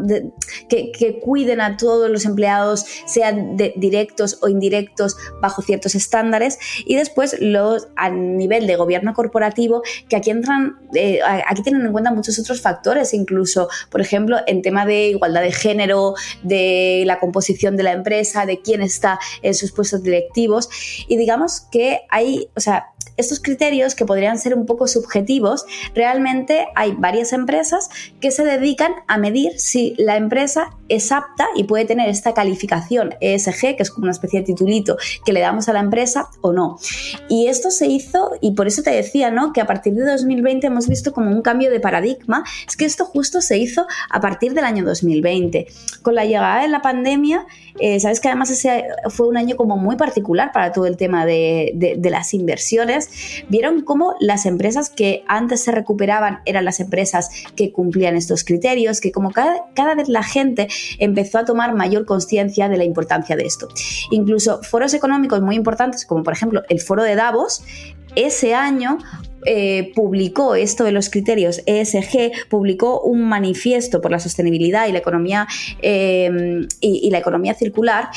que, 0.68 1.20
cuiden 1.22 1.60
a 1.60 1.76
todos 1.76 2.10
los 2.10 2.24
empleados, 2.24 2.84
sean 3.06 3.56
directos 3.56 4.38
o 4.42 4.48
indirectos, 4.48 5.16
bajo 5.40 5.62
ciertos 5.62 5.94
estándares. 5.94 6.58
Y 6.84 6.96
después, 6.96 7.36
los, 7.40 7.88
a 7.96 8.10
nivel 8.10 8.66
de 8.66 8.76
gobierno 8.76 9.14
corporativo, 9.14 9.82
que 10.08 10.16
aquí 10.16 10.30
entran, 10.30 10.78
eh, 10.94 11.20
aquí 11.46 11.62
tienen 11.62 11.84
en 11.84 11.92
cuenta 11.92 12.12
muchos 12.12 12.38
otros 12.38 12.60
factores, 12.60 13.14
incluso, 13.14 13.68
por 13.90 14.00
ejemplo, 14.00 14.38
en 14.46 14.62
tema 14.62 14.86
de 14.86 15.08
igualdad 15.08 15.42
de 15.42 15.52
género, 15.52 16.14
de 16.42 17.02
la 17.06 17.18
composición 17.18 17.76
de 17.76 17.82
la 17.82 17.92
empresa, 17.92 18.46
de 18.46 18.60
quién 18.60 18.82
está 18.82 19.18
en 19.42 19.54
sus 19.54 19.72
puestos 19.72 20.02
directivos. 20.02 20.68
Y 21.08 21.16
digamos 21.16 21.60
que 21.60 22.00
hay, 22.10 22.48
o 22.56 22.60
sea, 22.60 22.87
that 22.88 22.97
estos 23.18 23.40
criterios 23.40 23.94
que 23.94 24.06
podrían 24.06 24.38
ser 24.38 24.54
un 24.54 24.64
poco 24.64 24.86
subjetivos, 24.86 25.66
realmente 25.94 26.68
hay 26.74 26.94
varias 26.96 27.32
empresas 27.32 27.90
que 28.20 28.30
se 28.30 28.44
dedican 28.44 28.92
a 29.08 29.18
medir 29.18 29.58
si 29.58 29.94
la 29.98 30.16
empresa 30.16 30.70
es 30.88 31.12
apta 31.12 31.46
y 31.54 31.64
puede 31.64 31.84
tener 31.84 32.08
esta 32.08 32.32
calificación 32.32 33.16
ESG, 33.20 33.76
que 33.76 33.82
es 33.82 33.90
como 33.90 34.04
una 34.04 34.12
especie 34.12 34.40
de 34.40 34.46
titulito 34.46 34.96
que 35.26 35.32
le 35.32 35.40
damos 35.40 35.68
a 35.68 35.72
la 35.72 35.80
empresa 35.80 36.28
o 36.40 36.52
no. 36.52 36.78
Y 37.28 37.48
esto 37.48 37.70
se 37.70 37.86
hizo, 37.88 38.30
y 38.40 38.52
por 38.52 38.68
eso 38.68 38.82
te 38.82 38.90
decía, 38.90 39.30
¿no? 39.30 39.52
Que 39.52 39.60
a 39.60 39.66
partir 39.66 39.94
de 39.94 40.04
2020 40.04 40.68
hemos 40.68 40.88
visto 40.88 41.12
como 41.12 41.30
un 41.30 41.42
cambio 41.42 41.70
de 41.70 41.80
paradigma, 41.80 42.44
es 42.66 42.76
que 42.76 42.84
esto 42.84 43.04
justo 43.04 43.40
se 43.40 43.58
hizo 43.58 43.86
a 44.10 44.20
partir 44.20 44.54
del 44.54 44.64
año 44.64 44.84
2020. 44.84 45.66
Con 46.02 46.14
la 46.14 46.24
llegada 46.24 46.62
de 46.62 46.68
la 46.68 46.82
pandemia, 46.82 47.46
eh, 47.80 47.98
sabes 47.98 48.20
que 48.20 48.28
además 48.28 48.50
ese 48.50 48.84
fue 49.10 49.26
un 49.26 49.36
año 49.36 49.56
como 49.56 49.76
muy 49.76 49.96
particular 49.96 50.52
para 50.52 50.72
todo 50.72 50.86
el 50.86 50.96
tema 50.96 51.26
de, 51.26 51.72
de 51.74 52.10
las 52.10 52.32
inversiones. 52.32 52.68
Vieron 53.48 53.82
cómo 53.82 54.14
las 54.20 54.46
empresas 54.46 54.90
que 54.90 55.24
antes 55.28 55.62
se 55.62 55.72
recuperaban 55.72 56.40
eran 56.44 56.64
las 56.64 56.80
empresas 56.80 57.30
que 57.56 57.72
cumplían 57.72 58.16
estos 58.16 58.44
criterios, 58.44 59.00
que 59.00 59.12
como 59.12 59.30
cada, 59.30 59.66
cada 59.74 59.94
vez 59.94 60.08
la 60.08 60.22
gente 60.22 60.68
empezó 60.98 61.38
a 61.38 61.44
tomar 61.44 61.74
mayor 61.74 62.06
conciencia 62.06 62.68
de 62.68 62.76
la 62.76 62.84
importancia 62.84 63.36
de 63.36 63.44
esto. 63.44 63.68
Incluso 64.10 64.62
foros 64.62 64.94
económicos 64.94 65.40
muy 65.42 65.56
importantes, 65.56 66.06
como 66.06 66.22
por 66.22 66.32
ejemplo 66.32 66.62
el 66.68 66.80
foro 66.80 67.02
de 67.02 67.14
Davos, 67.14 67.62
ese 68.14 68.54
año 68.54 68.98
eh, 69.44 69.92
publicó 69.94 70.54
esto 70.54 70.84
de 70.84 70.92
los 70.92 71.10
criterios 71.10 71.62
ESG, 71.66 72.48
publicó 72.48 73.00
un 73.00 73.22
manifiesto 73.28 74.00
por 74.00 74.10
la 74.10 74.18
sostenibilidad 74.18 74.88
y 74.88 74.92
la 74.92 74.98
economía 74.98 75.46
eh, 75.82 76.66
y, 76.80 77.10
la 77.10 77.18
economía 77.18 77.54
circular 77.54 78.08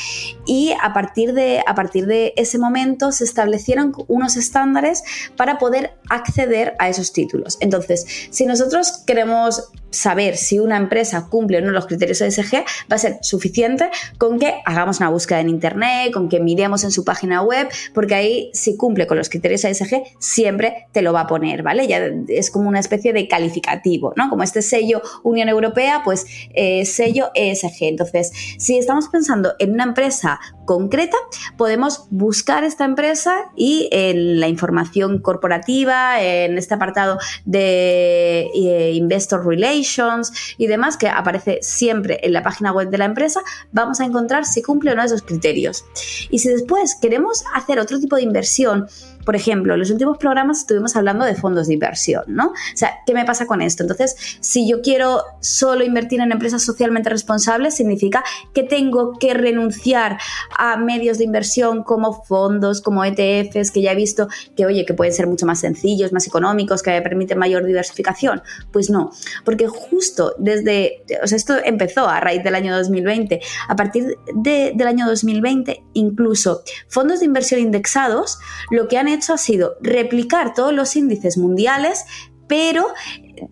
y 0.46 0.74
a 0.82 0.94
partir, 0.94 1.34
de, 1.34 1.63
a 1.66 1.75
partir 1.75 2.06
de 2.06 2.34
ese 2.36 2.58
momento 2.58 3.12
se 3.12 3.24
establecieron 3.24 3.94
unos 4.08 4.36
estándares 4.36 5.04
para 5.38 5.58
poder 5.58 5.94
acceder 6.10 6.75
a 6.80 6.90
esos 6.90 7.13
títulos. 7.13 7.58
Entonces, 7.62 8.06
si 8.30 8.46
nosotros 8.46 9.04
queremos 9.06 9.72
saber 9.92 10.38
si 10.38 10.60
una 10.60 10.78
empresa 10.78 11.28
cumple 11.30 11.58
o 11.58 11.62
no 11.62 11.72
los 11.72 11.86
criterios 11.86 12.22
ESG, 12.22 12.64
va 12.92 12.96
a 12.96 12.98
ser 12.98 13.20
suficiente 13.22 13.90
con 14.18 14.40
que 14.40 14.62
hagamos 14.66 15.00
una 15.00 15.10
búsqueda 15.10 15.40
en 15.40 15.50
Internet, 15.50 16.12
con 16.12 16.30
que 16.30 16.40
miremos 16.40 16.84
en 16.84 16.92
su 16.92 17.04
página 17.04 17.42
web, 17.42 17.68
porque 17.94 18.16
ahí 18.16 18.52
si 18.54 18.76
cumple 18.78 19.08
con 19.08 19.18
los 19.18 19.30
criterios 19.30 19.64
ESG, 19.64 20.04
siempre 20.20 20.88
te 20.92 21.02
lo 21.02 21.14
va 21.14 21.22
a 21.22 21.28
poner, 21.28 21.64
¿vale? 21.64 21.88
Ya 21.88 22.00
es 22.28 22.52
como 22.52 22.70
una 22.70 22.80
especie 22.80 23.14
de 23.14 23.28
calificativo, 23.28 24.14
¿no? 24.16 24.30
Como 24.30 24.44
este 24.44 24.62
sello 24.62 25.02
Unión 25.24 25.50
Europea, 25.50 26.02
pues 26.04 26.26
eh, 26.54 26.86
sello 26.86 27.32
ESG. 27.36 27.82
Entonces, 27.82 28.32
si 28.58 28.78
estamos 28.78 29.10
pensando 29.10 29.54
en 29.60 29.72
una 29.72 29.84
empresa 29.84 30.40
concreta, 30.72 31.18
podemos 31.58 32.06
buscar 32.12 32.63
esta 32.63 32.86
empresa 32.86 33.51
y 33.58 33.90
en 33.92 34.40
la 34.40 34.48
información 34.48 35.20
corporativa, 35.20 36.24
en 36.24 36.58
este 36.58 36.75
apartado 36.75 37.18
de 37.44 38.50
eh, 38.56 38.94
Investor 38.94 39.46
Relations 39.46 40.32
y 40.58 40.68
demás 40.68 40.96
que 40.96 41.10
aparece 41.10 41.60
siempre 41.62 42.22
en 42.24 42.32
la 42.32 42.42
página 42.42 42.72
web 42.72 42.90
de 42.90 42.98
la 42.98 43.04
empresa, 43.04 43.42
vamos 43.74 44.00
a 44.00 44.06
encontrar 44.06 44.46
si 44.46 44.62
cumple 44.62 44.94
o 44.94 44.96
no 44.96 45.04
esos 45.04 45.24
criterios. 45.24 45.84
Y 46.30 46.40
si 46.40 46.48
después 46.48 46.96
queremos 46.96 47.44
hacer 47.54 47.78
otro 47.78 48.00
tipo 48.00 48.16
de 48.16 48.22
inversión, 48.22 48.88
por 49.25 49.36
ejemplo, 49.36 49.74
en 49.74 49.80
los 49.80 49.92
últimos 49.92 50.18
programas 50.18 50.60
estuvimos 50.60 50.96
hablando 50.96 51.25
de 51.25 51.36
fondos 51.36 51.68
de 51.68 51.74
inversión, 51.74 52.24
¿no? 52.28 52.48
O 52.48 52.75
sea, 52.75 53.00
¿qué 53.06 53.13
me 53.13 53.25
pasa 53.25 53.46
con 53.46 53.62
esto? 53.62 53.84
Entonces, 53.84 54.16
si 54.40 54.68
yo 54.70 54.82
quiero 54.82 55.24
solo 55.40 55.84
invertir 55.84 56.22
en 56.22 56.32
empresas 56.32 56.63
socialmente 56.63 57.10
responsables, 57.10 57.75
significa 57.75 58.24
que 58.54 58.63
tengo 58.63 59.13
que 59.20 59.34
renunciar 59.34 60.18
a 60.58 60.78
medios 60.78 61.18
de 61.18 61.25
inversión 61.25 61.84
como 61.84 62.24
fondos, 62.24 62.82
como 62.82 63.04
ETFs, 63.04 63.72
que 63.72 63.82
ya 63.82 63.92
he 63.92 63.96
visto 63.96 64.28
que, 64.56 64.66
oye, 64.66 64.86
que 64.86 64.94
pueden 64.94 65.13
ser 65.13 65.28
mucho 65.28 65.46
más 65.46 65.60
sencillos, 65.60 66.13
más 66.13 66.28
económicos, 66.28 66.82
que 66.84 67.01
permiten 67.01 67.38
mayor 67.38 67.66
diversificación. 67.66 68.42
Pues 68.72 68.90
no, 68.90 69.12
porque 69.46 69.68
justo 69.68 70.36
desde, 70.38 71.04
o 71.24 71.28
sea, 71.28 71.36
esto 71.36 71.56
empezó 71.63 72.08
a 72.08 72.20
raíz 72.20 72.44
del 72.44 72.56
año 72.56 72.75
2020. 72.75 73.42
A 73.68 73.75
partir 73.75 74.18
del 74.36 74.88
año 74.88 75.08
2020, 75.08 75.84
incluso 75.94 76.63
fondos 76.88 77.20
de 77.20 77.25
inversión 77.25 77.60
indexados, 77.60 78.40
lo 78.70 78.88
que 78.88 78.98
han 78.98 79.08
hecho 79.13 79.34
ha 79.34 79.38
sido 79.38 79.75
replicar 79.82 80.53
todos 80.53 80.74
los 80.74 80.96
índices 80.96 81.38
mundiales, 81.38 82.06
pero 82.48 82.86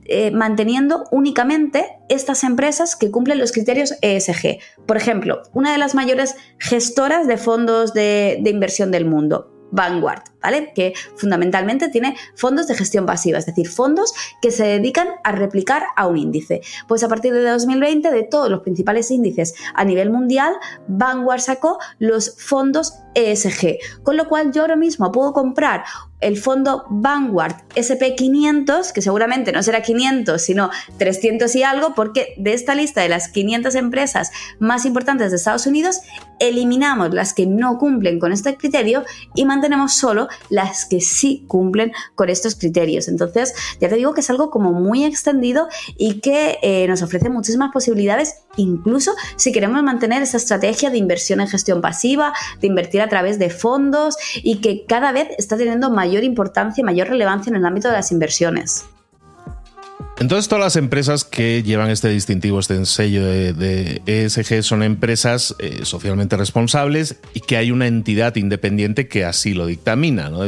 eh, 0.05 0.31
manteniendo 0.31 1.05
únicamente 1.11 1.87
estas 2.09 2.43
empresas 2.43 2.95
que 2.95 3.11
cumplen 3.11 3.39
los 3.39 3.51
criterios 3.51 3.95
ESG. 4.01 4.59
Por 4.85 4.97
ejemplo, 4.97 5.41
una 5.53 5.71
de 5.71 5.77
las 5.77 5.95
mayores 5.95 6.35
gestoras 6.57 7.27
de 7.27 7.37
fondos 7.37 7.93
de 7.93 8.41
inversión 8.45 8.91
del 8.91 9.05
mundo, 9.05 9.59
Vanguard, 9.71 10.23
¿vale? 10.41 10.71
Que 10.73 10.93
fundamentalmente 11.15 11.89
tiene 11.89 12.15
fondos 12.35 12.67
de 12.67 12.75
gestión 12.75 13.05
pasiva, 13.05 13.37
es 13.37 13.45
decir, 13.45 13.67
fondos 13.67 14.13
que 14.41 14.51
se 14.51 14.65
dedican 14.65 15.07
a 15.23 15.31
replicar 15.31 15.83
a 15.95 16.07
un 16.07 16.17
índice. 16.17 16.61
Pues 16.87 17.03
a 17.03 17.07
partir 17.07 17.33
de 17.33 17.47
2020, 17.47 18.11
de 18.11 18.23
todos 18.23 18.49
los 18.49 18.61
principales 18.61 19.11
índices 19.11 19.55
a 19.73 19.85
nivel 19.85 20.09
mundial, 20.09 20.53
Vanguard 20.87 21.41
sacó 21.41 21.79
los 21.99 22.35
fondos 22.37 22.93
ESG, 23.19 24.03
con 24.03 24.17
lo 24.17 24.27
cual 24.27 24.51
yo 24.51 24.61
ahora 24.61 24.75
mismo 24.75 25.11
puedo 25.11 25.33
comprar 25.33 25.83
el 26.21 26.38
fondo 26.38 26.85
Vanguard 26.89 27.55
SP500, 27.75 28.91
que 28.91 29.01
seguramente 29.01 29.51
no 29.51 29.63
será 29.63 29.81
500, 29.81 30.41
sino 30.41 30.69
300 30.97 31.55
y 31.55 31.63
algo, 31.63 31.93
porque 31.95 32.33
de 32.38 32.53
esta 32.53 32.75
lista 32.75 33.01
de 33.01 33.09
las 33.09 33.29
500 33.29 33.75
empresas 33.75 34.31
más 34.59 34.85
importantes 34.85 35.31
de 35.31 35.38
Estados 35.38 35.65
Unidos, 35.65 36.01
eliminamos 36.39 37.13
las 37.13 37.33
que 37.33 37.45
no 37.45 37.77
cumplen 37.77 38.19
con 38.19 38.31
este 38.31 38.55
criterio 38.55 39.03
y 39.35 39.45
mantenemos 39.45 39.93
solo 39.93 40.27
las 40.49 40.85
que 40.85 41.01
sí 41.01 41.45
cumplen 41.47 41.91
con 42.15 42.29
estos 42.29 42.55
criterios. 42.55 43.07
Entonces, 43.07 43.53
ya 43.79 43.89
te 43.89 43.95
digo 43.95 44.13
que 44.13 44.21
es 44.21 44.29
algo 44.29 44.49
como 44.49 44.71
muy 44.71 45.05
extendido 45.05 45.67
y 45.97 46.19
que 46.21 46.59
eh, 46.61 46.88
nos 46.88 47.01
ofrece 47.01 47.29
muchísimas 47.29 47.71
posibilidades, 47.71 48.43
incluso 48.57 49.13
si 49.35 49.51
queremos 49.51 49.83
mantener 49.83 50.21
esa 50.21 50.38
estrategia 50.38 50.89
de 50.89 50.97
inversión 50.97 51.41
en 51.41 51.47
gestión 51.47 51.81
pasiva, 51.81 52.33
de 52.59 52.67
invertir 52.67 53.01
a 53.01 53.08
través 53.09 53.39
de 53.39 53.49
fondos 53.49 54.15
y 54.35 54.61
que 54.61 54.85
cada 54.85 55.11
vez 55.11 55.27
está 55.37 55.57
teniendo 55.57 55.89
mayor 55.89 56.23
importancia 56.23 56.81
y 56.81 56.85
mayor 56.85 57.09
relevancia 57.09 57.49
en 57.49 57.57
el 57.57 57.65
ámbito 57.65 57.87
de 57.89 57.95
las 57.95 58.11
inversiones. 58.11 58.85
Entonces, 60.19 60.49
todas 60.49 60.61
las 60.61 60.75
empresas 60.75 61.23
que 61.23 61.63
llevan 61.63 61.89
este 61.89 62.09
distintivo, 62.09 62.59
este 62.59 62.85
sello 62.85 63.25
de, 63.25 64.01
ESG, 64.05 64.63
son 64.63 64.83
empresas 64.83 65.55
eh, 65.59 65.79
socialmente 65.83 66.35
responsables 66.35 67.15
y 67.33 67.39
que 67.39 67.55
hay 67.55 67.71
una 67.71 67.88
entidad 67.88 68.35
independiente 68.35 69.07
que 69.07 69.23
así 69.23 69.53
lo 69.53 69.65
dictamina. 69.65 70.29
¿no? 70.29 70.41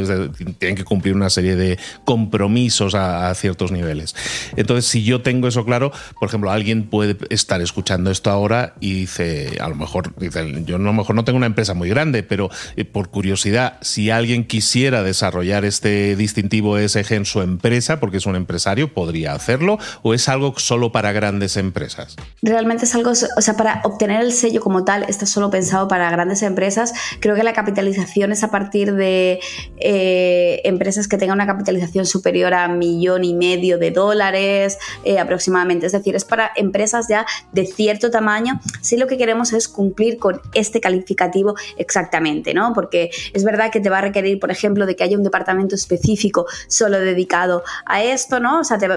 tienen 0.58 0.76
que 0.76 0.84
cumplir 0.84 1.14
una 1.14 1.30
serie 1.30 1.56
de 1.56 1.78
compromisos 2.04 2.94
a, 2.94 3.34
ciertos 3.34 3.72
niveles. 3.72 4.14
Entonces, 4.56 4.84
si 4.84 5.04
yo 5.04 5.22
tengo 5.22 5.48
eso 5.48 5.64
claro, 5.64 5.90
por 6.20 6.28
ejemplo, 6.28 6.50
alguien 6.50 6.90
puede 6.90 7.16
estar 7.30 7.62
escuchando 7.62 8.10
esto 8.10 8.30
ahora 8.30 8.74
y 8.78 8.92
dice, 8.92 9.56
a 9.58 9.70
lo 9.70 9.74
mejor, 9.74 10.14
dice, 10.18 10.64
yo 10.66 10.76
a 10.76 10.80
lo 10.80 10.92
mejor 10.92 11.16
no 11.16 11.24
tengo 11.24 11.38
una 11.38 11.46
empresa 11.46 11.72
muy 11.72 11.88
grande, 11.88 12.22
pero 12.22 12.50
eh, 12.76 12.84
por 12.84 13.08
curiosidad, 13.08 13.78
si 13.80 14.10
alguien 14.10 14.44
quisiera 14.44 15.02
desarrollar 15.02 15.64
este 15.64 16.14
distintivo 16.14 16.76
ESG 16.76 17.14
en 17.14 17.24
su 17.24 17.40
empresa, 17.40 18.00
porque 18.00 18.18
es 18.18 18.26
un 18.26 18.36
empresario, 18.36 18.92
podría 18.92 19.32
hacerlo 19.32 19.61
o 20.02 20.14
es 20.14 20.28
algo 20.28 20.54
solo 20.56 20.92
para 20.92 21.12
grandes 21.12 21.56
empresas? 21.56 22.16
Realmente 22.42 22.84
es 22.84 22.94
algo, 22.94 23.10
o 23.10 23.40
sea, 23.40 23.56
para 23.56 23.80
obtener 23.84 24.20
el 24.20 24.32
sello 24.32 24.60
como 24.60 24.84
tal, 24.84 25.04
está 25.04 25.26
solo 25.26 25.50
pensado 25.50 25.88
para 25.88 26.10
grandes 26.10 26.42
empresas. 26.42 26.92
Creo 27.20 27.34
que 27.34 27.42
la 27.42 27.52
capitalización 27.52 28.32
es 28.32 28.42
a 28.42 28.50
partir 28.50 28.94
de 28.94 29.40
eh, 29.78 30.60
empresas 30.64 31.08
que 31.08 31.18
tengan 31.18 31.36
una 31.36 31.46
capitalización 31.46 32.06
superior 32.06 32.54
a 32.54 32.68
millón 32.68 33.24
y 33.24 33.34
medio 33.34 33.78
de 33.78 33.90
dólares 33.90 34.78
eh, 35.04 35.18
aproximadamente. 35.18 35.86
Es 35.86 35.92
decir, 35.92 36.14
es 36.16 36.24
para 36.24 36.50
empresas 36.56 37.06
ya 37.08 37.26
de 37.52 37.66
cierto 37.66 38.10
tamaño. 38.10 38.60
Si 38.80 38.96
lo 38.96 39.06
que 39.06 39.16
queremos 39.16 39.52
es 39.52 39.68
cumplir 39.68 40.18
con 40.18 40.40
este 40.54 40.80
calificativo 40.80 41.54
exactamente, 41.76 42.54
¿no? 42.54 42.72
Porque 42.74 43.10
es 43.32 43.44
verdad 43.44 43.70
que 43.70 43.80
te 43.80 43.90
va 43.90 43.98
a 43.98 44.02
requerir, 44.02 44.40
por 44.40 44.50
ejemplo, 44.50 44.86
de 44.86 44.96
que 44.96 45.04
haya 45.04 45.16
un 45.16 45.22
departamento 45.22 45.74
específico 45.74 46.46
solo 46.66 46.98
dedicado 46.98 47.62
a 47.86 48.02
esto, 48.02 48.40
¿no? 48.40 48.60
O 48.60 48.64
sea, 48.64 48.78
te, 48.78 48.88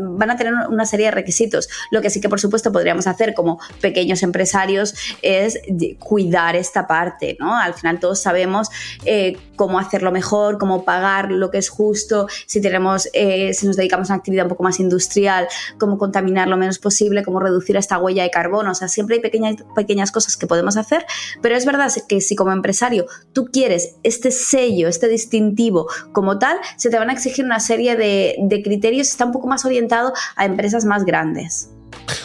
van 0.00 0.30
a 0.30 0.36
tener 0.36 0.54
una 0.68 0.86
serie 0.86 1.06
de 1.06 1.12
requisitos. 1.12 1.68
Lo 1.90 2.00
que 2.00 2.10
sí 2.10 2.20
que 2.20 2.28
por 2.28 2.40
supuesto 2.40 2.72
podríamos 2.72 3.06
hacer 3.06 3.34
como 3.34 3.58
pequeños 3.80 4.22
empresarios 4.22 4.94
es 5.22 5.60
cuidar 5.98 6.56
esta 6.56 6.86
parte, 6.86 7.36
¿no? 7.40 7.56
Al 7.56 7.74
final 7.74 8.00
todos 8.00 8.20
sabemos 8.20 8.68
eh, 9.04 9.36
cómo 9.56 9.78
hacerlo 9.78 10.12
mejor, 10.12 10.58
cómo 10.58 10.84
pagar 10.84 11.30
lo 11.30 11.50
que 11.50 11.58
es 11.58 11.68
justo, 11.68 12.28
si 12.46 12.60
tenemos, 12.60 13.08
eh, 13.12 13.52
si 13.54 13.66
nos 13.66 13.76
dedicamos 13.76 14.10
a 14.10 14.14
una 14.14 14.18
actividad 14.18 14.46
un 14.46 14.50
poco 14.50 14.62
más 14.62 14.80
industrial, 14.80 15.48
cómo 15.78 15.98
contaminar 15.98 16.48
lo 16.48 16.56
menos 16.56 16.78
posible, 16.78 17.24
cómo 17.24 17.40
reducir 17.40 17.76
esta 17.76 17.98
huella 17.98 18.22
de 18.22 18.30
carbono. 18.30 18.70
O 18.70 18.74
sea, 18.74 18.88
siempre 18.88 19.16
hay 19.16 19.20
pequeñas, 19.20 19.56
pequeñas 19.74 20.12
cosas 20.12 20.36
que 20.36 20.46
podemos 20.46 20.76
hacer, 20.76 21.04
pero 21.42 21.56
es 21.56 21.64
verdad 21.64 21.92
que 22.08 22.20
si 22.20 22.36
como 22.36 22.52
empresario 22.52 23.06
tú 23.32 23.46
quieres 23.46 23.96
este 24.02 24.30
sello, 24.30 24.88
este 24.88 25.08
distintivo 25.08 25.86
como 26.12 26.38
tal, 26.38 26.58
se 26.76 26.90
te 26.90 26.98
van 26.98 27.10
a 27.10 27.12
exigir 27.12 27.44
una 27.44 27.60
serie 27.60 27.96
de, 27.96 28.36
de 28.40 28.62
criterios, 28.62 29.08
está 29.08 29.24
un 29.24 29.32
poco 29.32 29.48
más 29.48 29.64
a 30.36 30.44
empresas 30.44 30.84
más 30.84 31.04
grandes. 31.04 31.70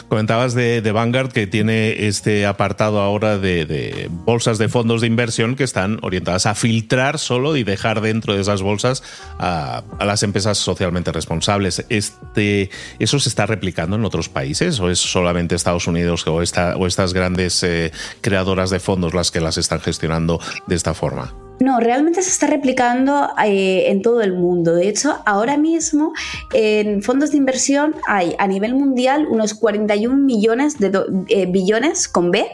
Comentabas 0.08 0.54
de, 0.54 0.80
Vanguard 0.92 1.32
que 1.32 1.46
tiene 1.46 2.06
este 2.06 2.46
apartado 2.46 3.00
ahora 3.00 3.38
de, 3.38 4.08
bolsas 4.10 4.58
de 4.58 4.68
fondos 4.68 5.00
de 5.00 5.06
inversión 5.06 5.56
que 5.56 5.64
están 5.64 5.98
orientadas 6.02 6.46
a 6.46 6.54
filtrar 6.54 7.18
solo 7.18 7.56
y 7.56 7.64
dejar 7.64 8.00
dentro 8.00 8.34
de 8.34 8.40
esas 8.40 8.62
bolsas 8.62 9.02
a, 9.38 9.82
las 10.00 10.22
empresas 10.22 10.58
socialmente 10.58 11.10
responsables. 11.12 11.84
Este, 11.88 12.70
¿Eso 12.98 13.18
se 13.18 13.28
está 13.28 13.46
replicando 13.46 13.96
en 13.96 14.04
otros 14.04 14.28
países 14.28 14.78
o 14.80 14.90
es 14.90 14.98
solamente 14.98 15.54
Estados 15.54 15.86
Unidos 15.86 16.26
o, 16.26 16.34
o 16.34 16.86
estas 16.86 17.12
grandes 17.12 17.62
eh, 17.62 17.92
creadoras 18.20 18.70
de 18.70 18.80
fondos 18.80 19.14
las 19.14 19.30
que 19.30 19.40
las 19.40 19.58
están 19.58 19.80
gestionando 19.80 20.40
de 20.66 20.76
esta 20.76 20.94
forma? 20.94 21.43
No, 21.60 21.78
realmente 21.78 22.20
se 22.22 22.30
está 22.30 22.46
replicando 22.48 23.30
eh, 23.44 23.84
en 23.88 24.02
todo 24.02 24.22
el 24.22 24.32
mundo. 24.32 24.74
De 24.74 24.88
hecho, 24.88 25.18
ahora 25.24 25.56
mismo 25.56 26.12
en 26.52 27.02
fondos 27.02 27.30
de 27.30 27.36
inversión 27.36 27.94
hay 28.08 28.34
a 28.38 28.48
nivel 28.48 28.74
mundial 28.74 29.26
unos 29.30 29.54
41 29.54 30.16
millones 30.16 30.78
de 30.78 30.92
eh, 31.28 31.46
billones 31.46 32.08
con 32.08 32.30
B 32.32 32.44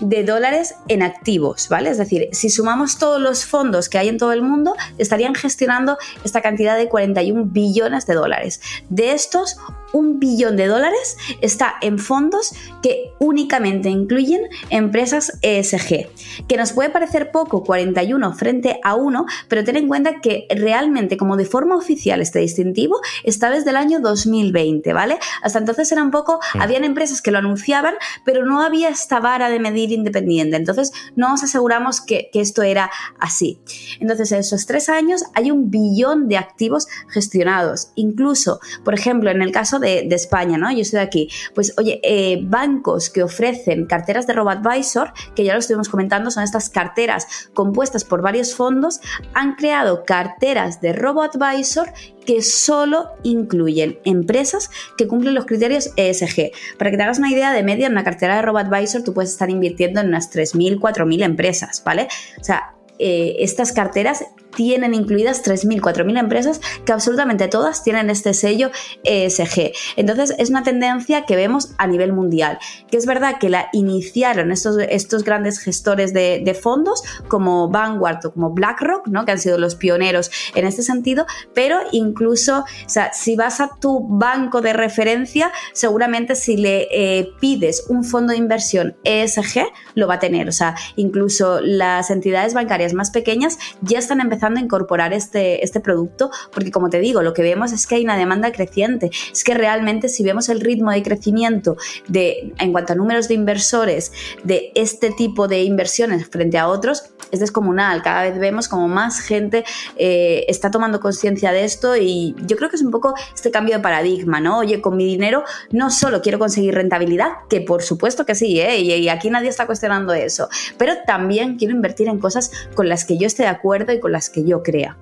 de 0.00 0.24
dólares 0.24 0.76
en 0.88 1.02
activos, 1.02 1.68
¿vale? 1.68 1.90
Es 1.90 1.98
decir, 1.98 2.28
si 2.32 2.48
sumamos 2.48 2.98
todos 2.98 3.20
los 3.20 3.44
fondos 3.44 3.88
que 3.88 3.98
hay 3.98 4.08
en 4.08 4.16
todo 4.16 4.32
el 4.32 4.42
mundo, 4.42 4.74
estarían 4.96 5.34
gestionando 5.34 5.98
esta 6.24 6.40
cantidad 6.40 6.76
de 6.76 6.88
41 6.88 7.44
billones 7.46 8.06
de 8.06 8.14
dólares. 8.14 8.60
De 8.88 9.12
estos, 9.12 9.58
un 9.92 10.18
billón 10.20 10.56
de 10.56 10.66
dólares 10.66 11.16
está 11.40 11.74
en 11.82 11.98
fondos 11.98 12.54
que 12.82 13.12
únicamente 13.18 13.90
incluyen 13.90 14.42
empresas 14.70 15.38
ESG, 15.42 16.08
que 16.46 16.56
nos 16.56 16.72
puede 16.72 16.90
parecer 16.90 17.30
poco, 17.30 17.62
41 17.62 18.37
frente 18.38 18.80
a 18.82 18.94
1, 18.94 19.26
pero 19.48 19.64
ten 19.64 19.76
en 19.76 19.88
cuenta 19.88 20.20
que 20.20 20.46
realmente 20.50 21.16
como 21.16 21.36
de 21.36 21.44
forma 21.44 21.76
oficial 21.76 22.20
este 22.20 22.38
distintivo 22.38 23.00
está 23.24 23.50
desde 23.50 23.70
el 23.70 23.76
año 23.76 24.00
2020, 24.00 24.92
¿vale? 24.92 25.18
Hasta 25.42 25.58
entonces 25.58 25.90
era 25.92 26.02
un 26.02 26.10
poco, 26.10 26.40
mm. 26.54 26.60
habían 26.62 26.84
empresas 26.84 27.20
que 27.20 27.30
lo 27.30 27.38
anunciaban, 27.38 27.94
pero 28.24 28.46
no 28.46 28.62
había 28.62 28.88
esta 28.88 29.20
vara 29.20 29.50
de 29.50 29.58
medir 29.58 29.92
independiente, 29.92 30.56
entonces 30.56 30.92
no 31.16 31.28
nos 31.30 31.42
aseguramos 31.42 32.00
que, 32.00 32.30
esto 32.38 32.62
era 32.62 32.88
así. 33.18 33.58
Entonces 33.98 34.30
en 34.30 34.38
esos 34.38 34.64
tres 34.64 34.88
años 34.88 35.24
hay 35.34 35.50
un 35.50 35.72
billón 35.72 36.28
de 36.28 36.36
activos 36.36 36.86
gestionados, 37.08 37.90
incluso, 37.96 38.60
por 38.84 38.94
ejemplo, 38.94 39.28
en 39.30 39.42
el 39.42 39.50
caso 39.50 39.80
de, 39.80 40.06
España, 40.08 40.56
¿no? 40.56 40.70
Yo 40.72 40.82
estoy 40.82 41.00
aquí. 41.00 41.28
Pues, 41.54 41.74
oye, 41.78 42.00
eh, 42.02 42.40
bancos 42.42 43.10
que 43.10 43.22
ofrecen 43.22 43.86
carteras 43.86 44.26
de 44.26 44.34
RoboAdvisor, 44.34 45.12
que 45.34 45.44
ya 45.44 45.52
lo 45.52 45.60
estuvimos 45.60 45.88
comentando, 45.88 46.30
son 46.30 46.44
estas 46.44 46.70
carteras 46.70 47.26
compuestas 47.54 48.04
por 48.04 48.22
varios 48.28 48.54
fondos 48.54 49.00
han 49.32 49.54
creado 49.54 50.04
carteras 50.04 50.82
de 50.82 50.92
robo-advisor 50.92 51.90
que 52.26 52.42
solo 52.42 53.06
incluyen 53.22 53.98
empresas 54.04 54.70
que 54.98 55.08
cumplen 55.08 55.34
los 55.34 55.46
criterios 55.46 55.92
ESG. 55.96 56.50
Para 56.76 56.90
que 56.90 56.98
te 56.98 57.02
hagas 57.02 57.18
una 57.18 57.30
idea 57.30 57.54
de 57.54 57.62
media, 57.62 57.86
en 57.86 57.92
una 57.92 58.04
cartera 58.04 58.36
de 58.36 58.42
robo-advisor 58.42 59.02
tú 59.02 59.14
puedes 59.14 59.30
estar 59.30 59.48
invirtiendo 59.48 60.00
en 60.00 60.08
unas 60.08 60.30
3.000, 60.30 60.78
4.000 60.78 61.22
empresas, 61.22 61.82
¿vale? 61.82 62.08
O 62.38 62.44
sea, 62.44 62.74
eh, 62.98 63.36
estas 63.38 63.72
carteras 63.72 64.24
tienen 64.54 64.94
incluidas 64.94 65.44
3.000, 65.44 65.80
4.000 65.80 66.18
empresas 66.18 66.60
que 66.84 66.92
absolutamente 66.92 67.48
todas 67.48 67.82
tienen 67.82 68.10
este 68.10 68.34
sello 68.34 68.70
ESG. 69.04 69.72
Entonces 69.96 70.34
es 70.38 70.50
una 70.50 70.62
tendencia 70.62 71.22
que 71.22 71.36
vemos 71.36 71.74
a 71.78 71.86
nivel 71.86 72.12
mundial, 72.12 72.58
que 72.90 72.96
es 72.96 73.06
verdad 73.06 73.38
que 73.38 73.48
la 73.48 73.68
iniciaron 73.72 74.50
estos, 74.50 74.78
estos 74.88 75.24
grandes 75.24 75.58
gestores 75.58 76.12
de, 76.12 76.58
fondos 76.60 77.02
como 77.28 77.68
Vanguard 77.68 78.24
o 78.26 78.32
como 78.32 78.50
BlackRock, 78.50 79.06
¿no? 79.06 79.24
que 79.24 79.32
han 79.32 79.38
sido 79.38 79.58
los 79.58 79.76
pioneros 79.76 80.30
en 80.54 80.66
este 80.66 80.82
sentido, 80.82 81.26
pero 81.54 81.78
incluso, 81.92 82.60
o 82.60 82.88
sea, 82.88 83.12
si 83.12 83.36
vas 83.36 83.60
a 83.60 83.70
tu 83.80 84.06
banco 84.08 84.60
de 84.60 84.72
referencia, 84.72 85.52
seguramente 85.72 86.34
si 86.34 86.56
le 86.56 86.88
eh, 86.90 87.30
pides 87.38 87.84
un 87.88 88.02
fondo 88.02 88.32
de 88.32 88.38
inversión 88.38 88.96
ESG, 89.04 89.66
lo 89.94 90.08
va 90.08 90.14
a 90.14 90.18
tener. 90.18 90.48
O 90.48 90.52
sea, 90.52 90.74
incluso 90.96 91.60
las 91.60 92.10
entidades 92.10 92.54
bancarias 92.54 92.94
más 92.94 93.10
pequeñas 93.10 93.58
ya 93.82 93.98
están 93.98 94.20
empezando 94.20 94.37
a 94.42 94.60
incorporar 94.60 95.12
este, 95.12 95.64
este 95.64 95.80
producto, 95.80 96.30
porque 96.52 96.70
como 96.70 96.90
te 96.90 97.00
digo, 97.00 97.22
lo 97.22 97.34
que 97.34 97.42
vemos 97.42 97.72
es 97.72 97.86
que 97.86 97.96
hay 97.96 98.04
una 98.04 98.16
demanda 98.16 98.52
creciente. 98.52 99.10
Es 99.32 99.44
que 99.44 99.54
realmente 99.54 100.08
si 100.08 100.22
vemos 100.22 100.48
el 100.48 100.60
ritmo 100.60 100.90
de 100.90 101.02
crecimiento 101.02 101.76
de, 102.08 102.54
en 102.58 102.72
cuanto 102.72 102.92
a 102.92 102.96
números 102.96 103.28
de 103.28 103.34
inversores 103.34 104.12
de 104.44 104.72
este 104.74 105.10
tipo 105.10 105.48
de 105.48 105.62
inversiones 105.62 106.28
frente 106.28 106.58
a 106.58 106.68
otros, 106.68 107.04
es 107.30 107.40
descomunal. 107.40 108.02
Cada 108.02 108.22
vez 108.22 108.38
vemos 108.38 108.68
como 108.68 108.88
más 108.88 109.20
gente 109.20 109.64
eh, 109.96 110.44
está 110.48 110.70
tomando 110.70 111.00
conciencia 111.00 111.52
de 111.52 111.64
esto 111.64 111.96
y 111.96 112.34
yo 112.46 112.56
creo 112.56 112.70
que 112.70 112.76
es 112.76 112.82
un 112.82 112.90
poco 112.90 113.14
este 113.34 113.50
cambio 113.50 113.76
de 113.76 113.82
paradigma, 113.82 114.40
¿no? 114.40 114.58
Oye, 114.58 114.80
con 114.80 114.96
mi 114.96 115.04
dinero 115.04 115.44
no 115.70 115.90
solo 115.90 116.22
quiero 116.22 116.38
conseguir 116.38 116.74
rentabilidad, 116.74 117.28
que 117.48 117.60
por 117.60 117.82
supuesto 117.82 118.24
que 118.24 118.34
sí, 118.34 118.60
¿eh? 118.60 118.78
y 118.80 119.08
aquí 119.08 119.30
nadie 119.30 119.48
está 119.48 119.66
cuestionando 119.66 120.12
eso, 120.14 120.48
pero 120.76 120.94
también 121.06 121.56
quiero 121.56 121.74
invertir 121.74 122.08
en 122.08 122.18
cosas 122.18 122.50
con 122.74 122.88
las 122.88 123.04
que 123.04 123.18
yo 123.18 123.26
esté 123.26 123.42
de 123.44 123.48
acuerdo 123.48 123.92
y 123.92 124.00
con 124.00 124.12
las 124.12 124.27
que 124.28 124.44
yo 124.44 124.62
crea. 124.62 124.96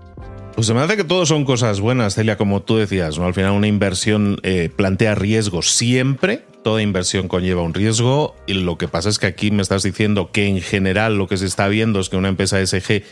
Pues 0.56 0.73
me 0.73 0.80
hace 0.80 0.97
que 0.97 1.04
todo 1.04 1.26
son 1.26 1.45
cosas 1.45 1.80
buenas, 1.80 2.14
Celia, 2.14 2.38
como 2.38 2.62
tú 2.62 2.78
decías, 2.78 3.18
¿no? 3.18 3.26
Al 3.26 3.35
final 3.35 3.52
una 3.52 3.66
inversión 3.66 4.38
eh, 4.42 4.71
plantea 4.75 5.14
riesgos 5.14 5.71
siempre, 5.71 6.45
toda 6.62 6.80
inversión 6.80 7.28
conlleva 7.28 7.61
un 7.61 7.75
riesgo 7.75 8.35
y 8.47 8.54
lo 8.54 8.78
que 8.78 8.88
pasa 8.88 9.11
es 9.11 9.18
que 9.18 9.26
aquí 9.26 9.50
me 9.50 9.61
estás 9.61 9.83
diciendo 9.83 10.30
que 10.33 10.47
en 10.47 10.62
general 10.62 11.18
lo 11.18 11.26
que 11.26 11.37
se 11.37 11.45
está 11.45 11.68
viendo 11.68 12.00
es 12.00 12.09
que 12.09 12.16
una 12.16 12.28
empresa 12.28 12.64
SG, 12.64 13.02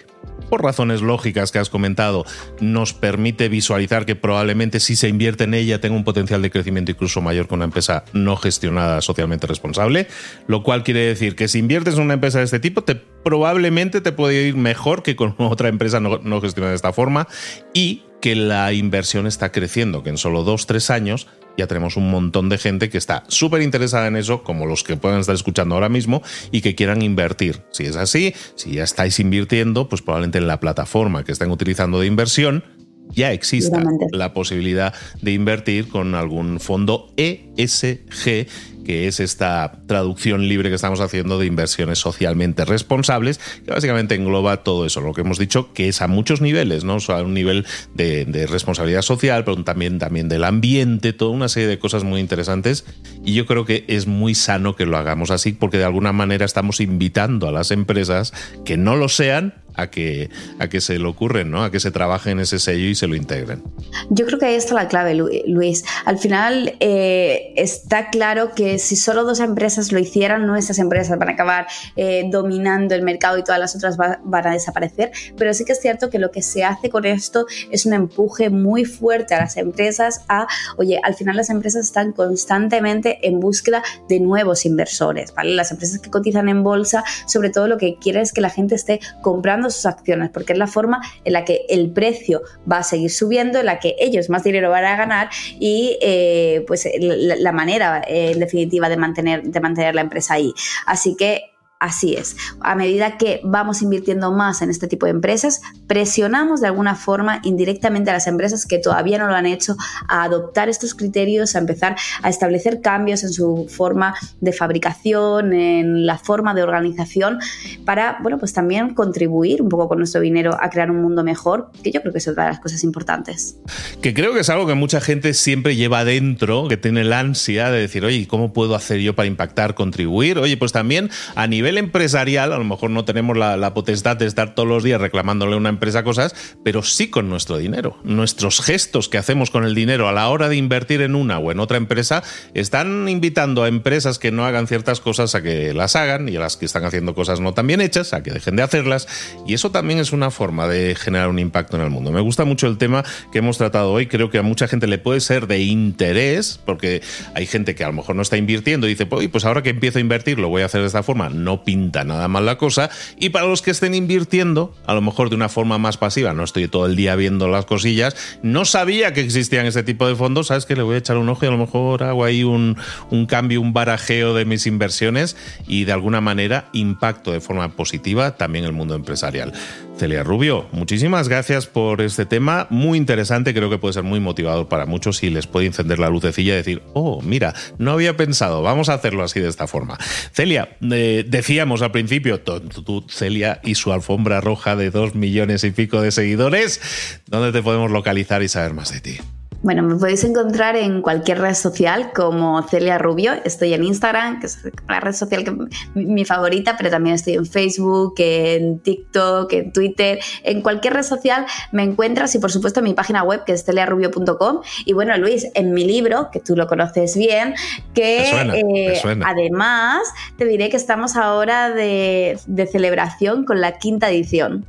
por 0.55 0.63
razones 0.63 1.03
lógicas 1.03 1.51
que 1.51 1.59
has 1.59 1.69
comentado, 1.69 2.25
nos 2.61 2.93
permite 2.93 3.49
visualizar 3.49 4.07
que 4.07 4.15
probablemente 4.15 4.79
si 4.79 4.95
se 4.95 5.09
invierte 5.09 5.43
en 5.43 5.55
ella 5.55 5.81
tenga 5.81 5.97
un 5.97 6.05
potencial 6.05 6.43
de 6.43 6.51
crecimiento 6.53 6.93
incluso 6.93 7.21
mayor 7.21 7.49
que 7.49 7.55
una 7.55 7.65
empresa 7.65 8.05
no 8.13 8.37
gestionada 8.37 9.01
socialmente 9.01 9.49
responsable, 9.49 10.07
lo 10.47 10.63
cual 10.63 10.85
quiere 10.85 11.01
decir 11.01 11.35
que 11.35 11.49
si 11.49 11.59
inviertes 11.59 11.95
en 11.95 12.03
una 12.03 12.15
empresa 12.15 12.39
de 12.39 12.45
este 12.45 12.61
tipo, 12.61 12.85
te, 12.85 12.95
probablemente 12.95 14.01
te 14.01 14.13
puede 14.13 14.47
ir 14.47 14.55
mejor 14.55 15.03
que 15.03 15.17
con 15.17 15.35
otra 15.39 15.67
empresa 15.67 15.99
no, 15.99 16.21
no 16.23 16.41
gestionada 16.41 16.71
de 16.71 16.77
esta 16.77 16.93
forma 16.93 17.27
y 17.73 18.05
que 18.21 18.37
la 18.37 18.73
inversión 18.73 19.27
está 19.27 19.51
creciendo, 19.51 20.05
que 20.05 20.11
en 20.11 20.19
solo 20.19 20.45
dos, 20.45 20.67
tres 20.69 20.89
años 20.89 21.27
ya 21.57 21.67
tenemos 21.67 21.97
un 21.97 22.11
montón 22.11 22.49
de 22.49 22.59
gente 22.59 22.91
que 22.91 22.99
está 22.99 23.25
súper 23.29 23.63
interesada 23.63 24.07
en 24.07 24.17
eso, 24.17 24.43
como 24.43 24.67
los 24.67 24.83
que 24.83 24.97
pueden 24.97 25.21
estar 25.21 25.35
escuchando 25.35 25.75
ahora 25.75 25.89
mismo, 25.89 26.23
y 26.51 26.61
que 26.61 26.75
quieran 26.75 27.03
invertir. 27.03 27.63
Si 27.71 27.85
es 27.85 27.97
así, 27.97 28.35
si 28.55 28.73
ya 28.73 28.85
estáis 28.85 29.19
invirtiendo, 29.21 29.89
pues 29.89 30.03
probablemente 30.03 30.39
en 30.39 30.47
la 30.47 30.61
plataforma 30.61 31.25
que 31.25 31.33
estén 31.33 31.51
utilizando 31.51 32.01
de 32.01 32.07
inversión 32.07 32.65
ya 33.11 33.33
exista 33.33 33.83
la 34.13 34.33
posibilidad 34.33 34.95
de 35.23 35.33
invertir 35.33 35.89
con 35.89 36.15
algún 36.15 36.61
fondo 36.61 37.13
ESG 37.17 38.47
que 38.85 39.09
es 39.09 39.19
esta 39.19 39.81
traducción 39.87 40.47
libre 40.47 40.69
que 40.69 40.77
estamos 40.77 41.01
haciendo 41.01 41.39
de 41.39 41.47
inversiones 41.47 41.99
socialmente 41.99 42.65
responsables, 42.65 43.41
que 43.65 43.73
básicamente 43.73 44.15
engloba 44.15 44.59
todo 44.59 44.87
eso, 44.87 45.01
lo 45.01 45.13
que 45.13 45.23
hemos 45.23 45.39
dicho, 45.39 45.73
que 45.73 45.89
es 45.89 46.03
a 46.03 46.07
muchos 46.07 46.41
niveles, 46.41 46.85
¿no? 46.85 46.97
O 46.97 47.01
sea, 47.01 47.23
un 47.23 47.35
nivel 47.35 47.67
de, 47.95 48.47
responsabilidad 48.47 49.03
social, 49.03 49.45
pero 49.45 49.65
también, 49.65 49.99
también 49.99 50.29
del 50.29 50.45
ambiente, 50.45 51.13
toda 51.13 51.31
una 51.31 51.49
serie 51.49 51.69
de 51.69 51.79
cosas 51.79 52.05
muy 52.05 52.21
interesantes. 52.21 52.85
Y 53.25 53.33
yo 53.33 53.47
creo 53.47 53.65
que 53.65 53.85
es 53.89 54.07
muy 54.07 54.35
sano 54.35 54.77
que 54.77 54.87
lo 54.87 54.99
hagamos 54.99 55.31
así, 55.31 55.53
porque 55.53 55.79
de 55.79 55.85
alguna 55.85 56.13
manera 56.13 56.45
estamos 56.45 56.81
invitando 56.81 57.49
a 57.49 57.53
las 57.53 57.71
empresas 57.71 58.33
que 58.65 58.77
no 58.77 58.97
lo 58.97 59.09
sean 59.09 59.64
a 59.75 59.89
que, 59.89 60.31
a 60.59 60.69
que 60.69 60.81
se 60.81 60.99
le 60.99 61.07
ocurren, 61.07 61.51
¿no? 61.51 61.65
A 61.65 61.71
que 61.71 61.81
se 61.81 61.91
trabaje 61.91 62.31
en 62.31 62.41
ese 62.41 62.59
sello 62.59 62.87
y 62.87 62.95
se 62.95 63.07
lo 63.07 63.15
integren. 63.15 63.63
Yo 64.11 64.27
creo 64.27 64.39
que 64.39 64.47
ahí 64.47 64.55
está 64.55 64.75
la 64.75 64.89
clave, 64.89 65.15
Luis. 65.47 65.85
Al 66.05 66.19
final 66.19 66.77
eh, 66.81 67.53
está 67.57 68.11
claro 68.11 68.55
que 68.55 68.79
si 68.79 68.97
solo 68.97 69.25
dos 69.25 69.41
empresas 69.41 69.93
lo 69.93 69.99
hicieran, 69.99 70.47
nuestras 70.47 70.79
empresas 70.79 71.19
van 71.19 71.29
a 71.29 71.33
acabar 71.33 71.67
eh, 71.97 72.25
dominando 72.31 72.95
el 72.95 73.03
mercado 73.03 73.39
y 73.39 73.45
todas 73.45 73.61
las 73.61 73.75
otras 73.77 73.97
van 73.97 74.47
a 74.47 74.53
desaparecer. 74.53 75.13
Pero 75.37 75.53
sí 75.55 75.65
que 75.65 75.73
es 75.73 75.81
cierto 75.81 76.11
que 76.11 76.19
lo 76.19 76.31
que 76.31 76.43
se 76.43 76.65
hace 76.65 76.91
con 76.91 77.05
esto 77.05 77.47
es 77.71 77.87
un 77.87 77.95
empuje 77.95 78.51
muy 78.51 78.85
fuerte 78.85 79.35
a 79.35 79.41
las 79.41 79.57
empresas 79.57 80.21
a, 80.29 80.47
oye, 80.77 81.01
al 81.03 81.15
final 81.15 81.37
las 81.37 81.51
empresas 81.51 81.85
están 81.85 82.13
constantemente 82.13 83.27
en 83.27 83.41
búsqueda 83.41 83.83
de 84.09 84.21
nuevos 84.21 84.65
inversores, 84.65 85.35
¿vale? 85.35 85.55
Las 85.55 85.71
empresas 85.71 85.99
que 85.99 86.11
cotizan 86.11 86.49
en 86.49 86.63
bolsa, 86.63 87.05
sobre 87.27 87.51
todo 87.51 87.69
lo 87.69 87.79
que 87.79 87.97
quieren 87.97 88.23
es 88.23 88.33
que 88.33 88.41
la 88.41 88.51
gente 88.51 88.75
esté 88.75 89.01
comprando 89.23 89.64
sus 89.71 89.87
acciones, 89.87 90.31
porque 90.31 90.53
es 90.53 90.59
la 90.59 90.67
forma 90.67 91.01
en 91.25 91.33
la 91.33 91.45
que 91.45 91.67
el 91.69 91.91
precio 91.91 92.43
va 92.71 92.79
a 92.79 92.83
seguir 92.83 93.11
subiendo, 93.11 93.61
en 93.61 93.67
la 93.67 93.79
que 93.79 93.97
ellos 93.99 94.31
más 94.31 94.45
dinero 94.45 94.71
van 94.71 94.85
a 94.85 94.97
ganar 94.97 95.31
y 95.59 95.99
eh, 96.01 96.65
pues 96.67 96.89
la, 96.99 97.53
manera 97.53 98.03
eh, 98.07 98.33
en 98.33 98.41
definitiva 98.41 98.89
de 98.89 98.97
mantener, 98.97 99.43
de 99.43 99.61
mantener 99.61 99.95
la 99.95 100.01
empresa 100.01 100.35
ahí. 100.35 100.53
Así 100.87 101.17
que 101.17 101.54
Así 101.85 102.15
es. 102.15 102.35
A 102.61 102.75
medida 102.77 103.19
que 103.19 103.43
vamos 103.45 103.83
invirtiendo 103.83 104.33
más 104.33 104.63
en 104.63 104.71
este 104.71 104.89
tipo 104.89 105.05
de 105.05 105.11
empresas, 105.11 105.61
presionamos 105.87 106.63
de 106.63 106.69
alguna 106.69 106.95
forma 106.95 107.43
indirectamente 107.45 108.09
a 108.09 108.15
las 108.15 108.27
empresas 108.27 108.65
que 108.65 108.79
todavía 108.79 109.19
no 109.19 109.27
lo 109.27 109.35
han 109.35 109.45
hecho 109.45 109.77
a 110.09 110.23
adoptar 110.23 110.71
estos 110.71 110.95
criterios, 110.95 111.55
a 111.55 111.59
empezar 111.59 111.95
a 112.23 112.31
establecer 112.31 112.81
cambios 112.81 113.23
en 113.23 113.35
su 113.35 113.67
forma 113.69 114.15
de 114.41 114.55
fabricación, 114.55 115.53
en 115.53 116.07
la 116.07 116.17
forma 116.17 116.55
de 116.55 116.63
organización, 116.63 117.39
para, 117.85 118.17
bueno, 118.23 118.39
pues 118.39 118.55
también 118.55 118.95
contribuir 118.95 119.61
un 119.61 119.69
poco 119.69 119.87
con 119.87 119.99
nuestro 119.99 120.23
dinero 120.23 120.57
a 120.59 120.71
crear 120.71 120.91
un 120.91 121.03
mundo 121.03 121.23
mejor, 121.23 121.71
que 121.83 121.93
yo 121.93 122.01
creo 122.01 122.15
que 122.15 122.19
es 122.21 122.29
otra 122.29 122.45
de 122.45 122.51
las 122.53 122.61
cosas 122.61 122.83
importantes. 122.83 123.59
Que 124.01 124.15
creo 124.15 124.33
que 124.33 124.41
es 124.41 124.49
algo 124.49 124.67
que 124.67 124.73
mucha 124.73 125.03
gente 125.03 125.35
siempre 125.35 125.77
lleva 125.77 126.07
dentro, 126.07 126.67
que 126.67 126.79
tiene 126.79 127.05
la 127.05 127.21
ansia 127.21 127.71
de 127.71 127.81
decir, 127.81 128.07
oye, 128.07 128.27
¿cómo 128.27 128.55
puedo 128.55 128.75
hacer 128.75 129.01
yo 129.01 129.15
para 129.15 129.27
impactar, 129.27 129.75
contribuir? 129.75 130.39
Oye, 130.39 130.57
pues 130.57 130.73
también 130.73 131.11
a 131.35 131.47
nivel 131.47 131.74
empresarial, 131.79 132.53
a 132.53 132.59
lo 132.59 132.65
mejor 132.65 132.91
no 132.91 133.05
tenemos 133.05 133.37
la, 133.37 133.75
potestad 133.75 134.17
de 134.17 134.27
estar 134.27 134.55
todos 134.55 134.69
los 134.69 134.83
días 134.85 135.01
reclamándole 135.01 135.55
a 135.55 135.57
una 135.57 135.69
empresa 135.69 136.05
cosas, 136.05 136.35
pero 136.63 136.83
sí 136.83 137.09
con 137.09 137.29
nuestro 137.29 137.59
dinero. 137.59 137.99
Nuestros 138.05 138.61
gestos 138.61 139.09
que 139.09 139.19
hacemos 139.19 139.51
con 139.51 139.65
el 139.65 139.75
dinero 139.75 140.09
a 140.09 140.13
la 140.13 140.29
hora 140.29 140.49
de 140.49 140.57
invertir 140.57 141.01
en 141.01 141.15
una 141.15 141.39
o 141.39 141.51
en 141.51 141.61
otra 141.61 141.77
empresa 141.77 142.23
están 142.55 143.09
invitando 143.09 143.63
a 143.63 143.69
empresas 143.69 144.19
que 144.19 144.31
no 144.31 144.45
hagan 144.45 144.67
ciertas 144.67 145.01
cosas 145.01 145.35
a 145.35 145.43
que 145.43 145.75
las 145.75 145.97
hagan 145.97 146.29
y 146.29 146.37
a 146.37 146.41
las 146.41 146.57
que 146.57 146.67
están 146.67 146.85
haciendo 146.85 147.15
cosas 147.15 147.41
no 147.41 147.55
tan 147.55 147.67
bien 147.67 147.81
hechas 147.81 148.13
a 148.13 148.23
que 148.23 148.31
dejen 148.31 148.57
de 148.57 148.63
hacerlas. 148.63 149.09
Y 149.47 149.55
eso 149.55 149.71
también 149.71 149.99
es 149.99 150.13
una 150.13 150.31
forma 150.31 150.69
de 150.69 150.95
generar 150.95 151.29
un 151.29 151.39
impacto 151.39 151.77
en 151.77 151.83
el 151.83 151.91
mundo. 151.91 152.13
Me 152.13 152.21
gusta 152.21 152.45
mucho 152.45 152.67
el 152.67 152.79
tema 152.79 153.05
que 153.33 153.39
hemos 153.39 153.59
tratado 153.59 153.93
hoy. 153.93 154.07
Creo 154.07 154.31
que 154.31 154.39
a 154.39 154.43
mucha 154.43 154.69
gente 154.69 154.87
le 154.87 154.99
puede 154.99 155.21
ser 155.21 155.47
de 155.47 155.61
interés, 155.63 156.61
porque 156.65 157.03
hay 157.35 157.47
gente 157.47 157.75
que 157.75 157.85
a 157.85 157.89
lo 157.89 157.95
mejor 157.95 158.17
no 158.17 158.23
está 158.23 158.37
invirtiendo 158.37 158.87
y 158.87 158.91
dice, 158.91 159.07
pues 159.07 159.45
ahora 159.45 159.63
que 159.63 159.71
empiezo 159.71 159.99
a 159.99 160.01
invertir 160.01 160.39
lo 160.39 160.49
voy 160.49 160.63
a 160.63 160.67
hacer 160.67 160.81
de 160.81 160.87
esta 160.87 161.03
forma. 161.03 161.29
No 161.29 161.64
pinta 161.65 162.05
nada 162.05 162.29
mal 162.29 162.47
la 162.47 162.59
cosa. 162.59 162.91
Y 163.19 163.31
para 163.31 163.47
los 163.47 163.63
que 163.63 163.71
estén 163.71 163.95
invirtiendo, 163.95 164.75
a 164.87 164.95
lo 164.95 165.01
mejor 165.01 165.31
de 165.31 165.37
una 165.37 165.49
forma 165.49 165.79
más 165.79 165.97
pasiva, 165.97 166.33
no 166.33 166.45
estoy 166.45 166.69
todo 166.69 166.87
el 166.87 166.97
día 166.97 167.17
viendo 167.17 167.49
las 167.49 167.65
cosillas, 167.67 168.17
no 168.43 168.65
sabía 168.65 169.13
que 169.13 169.21
existían 169.21 169.67
ese 169.67 169.83
tipo 169.83 170.07
de 170.07 170.15
fondos, 170.15 170.49
sabes 170.49 170.67
que 170.67 170.77
le 170.77 170.83
voy 170.83 170.97
a 170.97 170.99
echar 170.99 171.17
un 171.17 171.29
ojo 171.29 171.45
y 171.45 171.49
a 171.49 171.51
lo 171.51 171.59
mejor 171.59 172.03
hago 172.03 172.25
ahí 172.25 172.45
un, 172.45 172.77
un 173.11 173.27
cambio, 173.27 173.61
un 173.61 173.73
barajeo 173.73 174.35
de 174.35 174.45
mis 174.45 174.67
inversiones 174.67 175.37
y 175.67 175.85
de 175.85 175.93
alguna 175.93 176.21
manera 176.21 176.69
impacto 176.73 177.33
de 177.33 177.41
forma 177.41 177.71
positiva 177.71 178.37
también 178.37 178.65
el 178.65 178.73
mundo 178.73 178.95
empresarial. 178.95 179.53
Celia 179.97 180.25
Rubio, 180.25 180.67
muchísimas 180.73 181.29
gracias 181.29 181.67
por 181.67 182.01
este 182.01 182.27
tema, 182.27 182.67
muy 182.69 182.99
interesante, 182.99 183.55
creo 183.55 183.71
que 183.71 183.79
puede 183.79 183.95
ser 183.95 184.03
muy 184.03 184.19
motivador 184.19 184.69
para 184.69 184.87
muchos 184.87 185.23
y 185.23 185.31
les 185.31 185.47
puede 185.47 185.67
encender 185.67 186.01
la 186.01 186.09
lucecilla 186.09 186.55
y 186.55 186.57
decir, 186.57 186.83
oh, 186.95 187.23
mira, 187.23 187.55
no 187.79 187.93
había 187.93 188.17
pensado, 188.17 188.61
vamos 188.63 188.89
a 188.89 188.95
hacerlo 188.95 189.23
así 189.23 189.39
de 189.39 189.49
esta 189.49 189.69
forma. 189.69 189.97
Celia, 190.33 190.77
eh, 190.91 191.25
decíamos 191.29 191.81
al 191.83 191.93
principio, 191.93 192.41
tú, 192.41 193.05
Celia 193.09 193.61
y 193.63 193.77
su 193.77 193.93
alfombra 193.93 194.41
roja 194.41 194.75
de 194.75 194.91
dos 194.91 195.15
millones 195.15 195.63
y 195.63 195.71
pico 195.71 196.01
de 196.03 196.11
seguidores, 196.11 196.81
¿dónde 197.27 197.53
te 197.53 197.63
podemos 197.63 197.91
localizar 197.91 198.43
y 198.43 198.49
saber 198.49 198.75
más 198.75 198.93
de 198.93 199.01
ti? 199.01 199.19
Bueno, 199.65 199.83
me 199.83 199.97
podéis 199.97 200.23
encontrar 200.25 200.77
en 200.77 201.01
cualquier 201.01 201.41
red 201.41 201.55
social 201.55 202.13
como 202.15 202.63
Celia 202.65 202.99
Rubio. 202.99 203.33
Estoy 203.47 203.73
en 203.73 203.83
Instagram, 203.83 204.39
que 204.39 204.47
es 204.47 204.59
la 204.87 205.01
red 205.01 205.15
social 205.15 205.43
que 205.43 205.57
mi 205.95 206.27
favorita, 206.27 206.77
pero 206.77 206.91
también 206.91 207.15
estoy 207.15 207.33
en 207.33 207.47
Facebook, 207.47 208.13
en 208.19 208.81
TikTok, 208.81 209.51
en 209.55 209.73
Twitter. 209.73 210.19
En 210.43 210.61
cualquier 210.61 210.93
red 210.93 211.03
social 211.03 211.47
me 211.73 211.83
encuentras 211.83 212.35
y 212.35 212.41
por 212.41 212.53
supuesto 212.53 212.81
en 212.81 212.85
mi 212.85 212.93
página 212.93 213.23
web 213.23 213.45
que 213.47 213.53
es 213.53 213.65
celiarubio.com. 213.65 214.61
Y 214.85 214.93
bueno, 214.93 215.17
Luis, 215.17 215.47
en 215.55 215.73
mi 215.73 215.85
libro, 215.85 216.29
que 216.31 216.41
tú 216.41 216.57
lo 216.57 216.67
conoces 216.67 217.17
bien, 217.17 217.55
que 217.95 218.29
eh, 218.29 219.01
además 219.25 220.03
te 220.37 220.45
diré 220.45 220.69
que 220.69 220.77
estamos 220.77 221.17
ahora 221.17 221.71
de 221.71 222.69
celebración 222.71 223.47
con 223.47 223.63
la 223.63 223.79
quinta 223.79 224.11
edición 224.11 224.67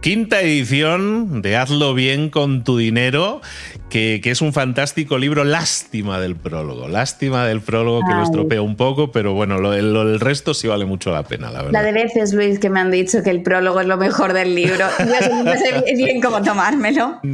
quinta 0.00 0.40
edición 0.40 1.42
de 1.42 1.56
Hazlo 1.56 1.92
bien 1.94 2.30
con 2.30 2.64
tu 2.64 2.78
dinero, 2.78 3.42
que, 3.90 4.20
es 4.24 4.40
un 4.40 4.52
fantástico 4.52 5.18
libro. 5.18 5.44
Lástima 5.44 6.20
del 6.20 6.36
prólogo, 6.36 6.88
lástima 6.88 7.46
del 7.46 7.60
prólogo 7.60 8.00
que 8.06 8.14
lo 8.14 8.22
estropea 8.22 8.62
un 8.62 8.76
poco, 8.76 9.12
pero 9.12 9.34
bueno, 9.34 9.58
lo, 9.58 9.74
el 9.74 10.20
resto 10.20 10.54
sí 10.54 10.68
vale 10.68 10.86
mucho 10.86 11.12
la 11.12 11.24
pena, 11.24 11.50
la 11.50 11.62
verdad. 11.62 11.72
La 11.72 11.82
de 11.82 11.92
veces, 11.92 12.32
Luis, 12.32 12.58
que 12.58 12.70
me 12.70 12.80
han 12.80 12.90
dicho 12.90 13.22
que 13.22 13.30
el 13.30 13.42
prólogo 13.42 13.80
es 13.80 13.86
lo 13.86 13.96
mejor 13.96 14.32
del 14.32 14.54
libro. 14.54 14.86
Yo 14.98 15.42
no 15.44 15.52
sé 15.52 15.94
bien 15.96 16.20
cómo 16.20 16.42
tomármelo. 16.42 17.20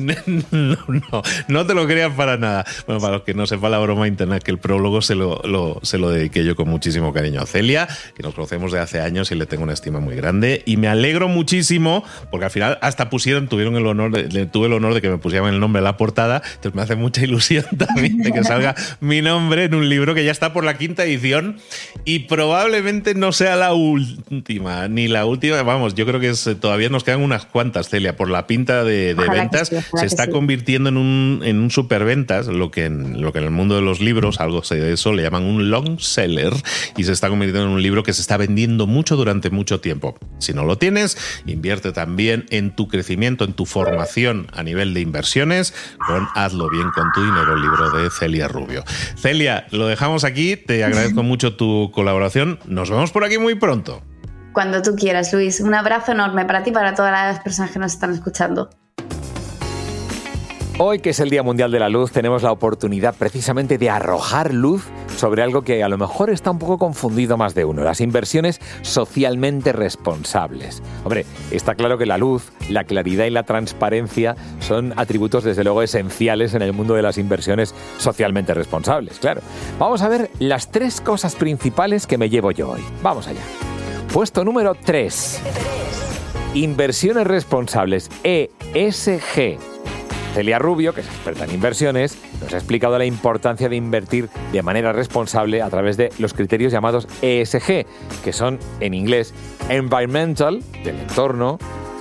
No, 0.51 0.77
no, 0.89 1.23
no 1.49 1.67
te 1.67 1.75
lo 1.75 1.87
creas 1.87 2.13
para 2.13 2.37
nada. 2.37 2.65
Bueno, 2.87 3.01
para 3.01 3.15
los 3.15 3.23
que 3.23 3.35
no 3.35 3.47
sepan 3.47 3.71
la 3.71 3.79
broma 3.79 4.09
interna, 4.09 4.41
que 4.41 4.51
el 4.51 4.59
prólogo 4.59 5.03
se 5.03 5.15
lo, 5.15 5.41
se 5.83 5.99
lo 5.99 6.11
dediqué 6.11 6.45
yo 6.45 6.57
con 6.57 6.69
muchísimo 6.69 7.13
cariño 7.13 7.43
a 7.43 7.47
Celia, 7.47 7.89
que 8.15 8.23
nos 8.23 8.35
conocemos 8.35 8.73
de 8.73 8.81
hace 8.81 9.01
años 9.01 9.31
y 9.31 9.35
le 9.35 9.47
tengo 9.47 9.65
una 9.65 9.75
estima 9.75 10.01
muy 10.01 10.17
grande. 10.17 10.63
Y 10.65 10.77
me 10.77 10.89
alegro 10.89 11.29
muchísimo, 11.29 12.05
porque 12.31 12.47
al 12.47 12.51
final 12.51 12.79
hasta 12.81 13.11
pusieron, 13.11 13.49
tuvieron 13.49 13.77
el 13.77 13.87
honor, 13.87 14.11
de, 14.13 14.47
tuve 14.47 14.67
el 14.67 14.73
honor 14.73 14.95
de 14.95 15.03
que 15.03 15.11
me 15.11 15.19
pusieran 15.19 15.53
el 15.53 15.61
nombre 15.61 15.81
en 15.81 15.85
la 15.85 15.97
portada, 15.97 16.43
entonces 16.55 16.75
me 16.75 16.83
hace 16.83 16.97
mucha 16.97 17.23
ilusión 17.23 17.65
también 17.79 18.19
de 18.19 18.33
que 18.33 18.45
salga 18.45 18.75
mi 19.01 19.23
nombre 19.23 19.65
en 19.65 19.75
un 19.75 19.89
libro 19.89 20.15
que 20.15 20.25
ya 20.25 20.33
está 20.33 20.53
por 20.53 20.65
la 20.65 20.79
quinta 20.79 21.05
edición 21.05 21.59
y 22.05 22.21
probablemente 22.21 23.15
no 23.15 23.33
sea 23.33 23.57
la 23.57 23.75
última, 23.75 24.89
ni 24.89 25.09
la 25.09 25.27
última, 25.27 25.63
vamos, 25.63 25.95
yo 25.95 26.07
creo 26.07 26.21
que 26.21 26.33
todavía 26.55 26.89
nos 26.89 27.05
quedan 27.05 27.23
unas 27.23 27.47
cuantas, 27.47 27.89
Celia, 27.89 28.17
por 28.17 28.31
la 28.31 28.47
pinta 28.47 28.85
de, 28.85 29.15
ventas, 29.15 29.69
se 29.69 30.07
está 30.07 30.29
convirtiendo 30.29 30.89
en 30.89 30.97
un, 30.97 31.41
en 31.45 31.59
un 31.59 31.71
superventas, 31.71 32.47
lo 32.47 32.71
que, 32.71 32.85
en, 32.85 33.21
lo 33.21 33.33
que 33.33 33.39
en 33.39 33.45
el 33.45 33.51
mundo 33.51 33.77
de 33.77 33.83
los 33.83 34.01
libros, 34.01 34.41
algo 34.41 34.61
de 34.61 34.93
eso, 34.93 35.13
le 35.13 35.23
llaman 35.23 35.45
un 35.45 35.71
long 35.71 35.99
seller, 36.01 36.53
y 36.97 37.05
se 37.05 37.13
está 37.13 37.29
convirtiendo 37.29 37.69
en 37.69 37.75
un 37.75 37.83
libro 37.83 38.03
que 38.03 38.13
se 38.13 38.21
está 38.21 38.37
vendiendo 38.37 38.87
mucho 38.87 39.17
durante 39.17 39.51
mucho 39.51 39.81
tiempo. 39.81 40.17
Si 40.39 40.53
no 40.53 40.65
lo 40.65 40.79
tienes, 40.79 41.17
invierte 41.47 41.93
también 41.93 42.47
en 42.51 42.75
tu 42.75 42.89
crecimiento, 42.89 43.45
en 43.45 43.53
tu 43.53 43.67
formación 43.67 44.49
a 44.53 44.63
nivel 44.63 44.95
de 44.95 45.01
inversiones 45.01 45.75
con 46.07 46.29
Hazlo 46.37 46.69
bien 46.69 46.91
con 46.91 47.11
tu 47.13 47.25
dinero, 47.25 47.55
el 47.55 47.63
libro 47.63 47.91
de 47.91 48.11
Celia 48.11 48.47
Rubio. 48.47 48.85
Celia, 49.17 49.67
lo 49.71 49.87
dejamos 49.87 50.23
aquí, 50.23 50.57
te 50.57 50.85
agradezco 50.85 51.23
mucho 51.25 51.57
tu 51.57 51.91
colaboración, 51.95 52.59
nos 52.67 52.91
vemos 52.91 53.11
por 53.11 53.25
aquí 53.25 53.39
muy 53.39 53.55
pronto. 53.55 54.03
Cuando 54.53 54.83
tú 54.83 54.97
quieras, 54.97 55.33
Luis. 55.33 55.61
Un 55.61 55.75
abrazo 55.75 56.13
enorme 56.13 56.45
para 56.45 56.63
ti 56.63 56.71
y 56.71 56.73
para 56.75 56.95
todas 56.95 57.13
las 57.13 57.41
personas 57.41 57.71
que 57.71 57.79
nos 57.79 57.95
están 57.95 58.13
escuchando. 58.13 58.69
Hoy, 60.79 60.99
que 60.99 61.09
es 61.09 61.21
el 61.21 61.31
Día 61.31 61.43
Mundial 61.43 61.71
de 61.71 61.81
la 61.81 61.89
Luz, 61.89 62.13
tenemos 62.13 62.43
la 62.43 62.53
oportunidad 62.53 63.15
precisamente 63.15 63.79
de 63.79 63.89
arrojar 63.89 64.53
luz 64.53 64.85
sobre 65.17 65.43
algo 65.43 65.63
que 65.63 65.83
a 65.83 65.89
lo 65.89 65.97
mejor 65.97 66.29
está 66.29 66.51
un 66.51 66.59
poco 66.59 66.77
confundido 66.77 67.39
más 67.39 67.55
de 67.55 67.65
uno, 67.65 67.83
las 67.83 68.03
inversiones 68.03 68.61
socialmente 68.83 69.73
responsables. 69.73 70.83
Hombre, 71.03 71.25
está 71.51 71.77
claro 71.77 71.97
que 71.97 72.05
la 72.05 72.19
luz, 72.19 72.53
la 72.69 72.85
claridad 72.85 73.25
y 73.25 73.31
la 73.31 73.45
transparencia 73.45 74.37
son 74.61 74.93
atributos 74.99 75.45
desde 75.45 75.65
luego 75.65 75.81
esenciales 75.81 76.53
en 76.53 76.61
el 76.61 76.75
mundo 76.75 76.93
de 76.93 77.01
las 77.01 77.17
inversiones 77.17 77.75
socialmente 77.97 78.53
responsables, 78.53 79.19
claro. 79.19 79.41
Vamos 79.79 80.03
a 80.03 80.11
ver 80.11 80.31
las 80.41 80.71
tres 80.71 81.01
cosas 81.01 81.37
principales 81.37 82.07
que 82.07 82.19
me 82.19 82.29
llevo 82.29 82.51
yo 82.51 82.73
hoy. 82.73 82.85
Vamos 83.03 83.27
allá. 83.29 83.41
Puesto 84.13 84.45
número 84.45 84.75
3. 84.75 85.41
Inversiones 86.53 87.27
responsables, 87.27 88.11
ESG 88.25 89.59
Celia 90.37 90.59
Rubio, 90.59 90.93
que 90.93 91.01
es 91.01 91.07
experta 91.07 91.45
en 91.45 91.55
inversiones, 91.55 92.19
nos 92.43 92.53
ha 92.53 92.59
explicado 92.59 92.99
la 92.99 93.07
importancia 93.07 93.71
de 93.71 93.77
invertir 93.77 94.29
de 94.53 94.63
manera 94.63 94.93
responsable 94.93 95.63
a 95.63 95.71
través 95.71 95.97
de 95.97 96.13
los 96.19 96.35
criterios 96.35 96.71
llamados 96.71 97.09
ESG, 97.23 97.87
que 98.23 98.33
son 98.35 98.59
en 98.81 98.93
inglés 98.93 99.33
Environmental, 99.71 100.63
del 100.85 101.01
entorno, 101.01 101.59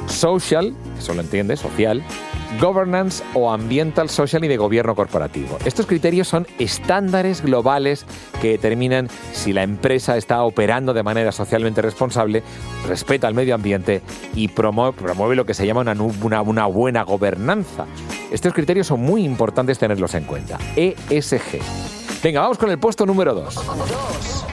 Social, 0.07 0.75
eso 0.99 1.13
lo 1.13 1.21
entiende, 1.21 1.55
social, 1.55 2.03
governance 2.59 3.23
o 3.33 3.51
ambiental, 3.51 4.09
social 4.09 4.43
y 4.43 4.47
de 4.47 4.57
gobierno 4.57 4.95
corporativo. 4.95 5.57
Estos 5.65 5.85
criterios 5.85 6.27
son 6.27 6.47
estándares 6.59 7.41
globales 7.41 8.05
que 8.41 8.49
determinan 8.49 9.09
si 9.31 9.53
la 9.53 9.63
empresa 9.63 10.17
está 10.17 10.43
operando 10.43 10.93
de 10.93 11.03
manera 11.03 11.31
socialmente 11.31 11.81
responsable, 11.81 12.43
respeta 12.87 13.27
al 13.27 13.33
medio 13.33 13.55
ambiente 13.55 14.01
y 14.35 14.47
promueve, 14.47 15.35
lo 15.35 15.45
que 15.45 15.53
se 15.53 15.65
llama 15.65 15.81
una, 15.81 16.41
una 16.41 16.65
buena 16.65 17.03
gobernanza. 17.03 17.85
Estos 18.31 18.53
criterios 18.53 18.87
son 18.87 19.01
muy 19.01 19.23
importantes 19.23 19.77
tenerlos 19.79 20.13
en 20.15 20.25
cuenta. 20.25 20.57
ESG. 20.75 21.59
Venga, 22.23 22.41
vamos 22.41 22.57
con 22.57 22.71
el 22.71 22.79
puesto 22.79 23.05
número 23.05 23.33
2. 23.33 24.44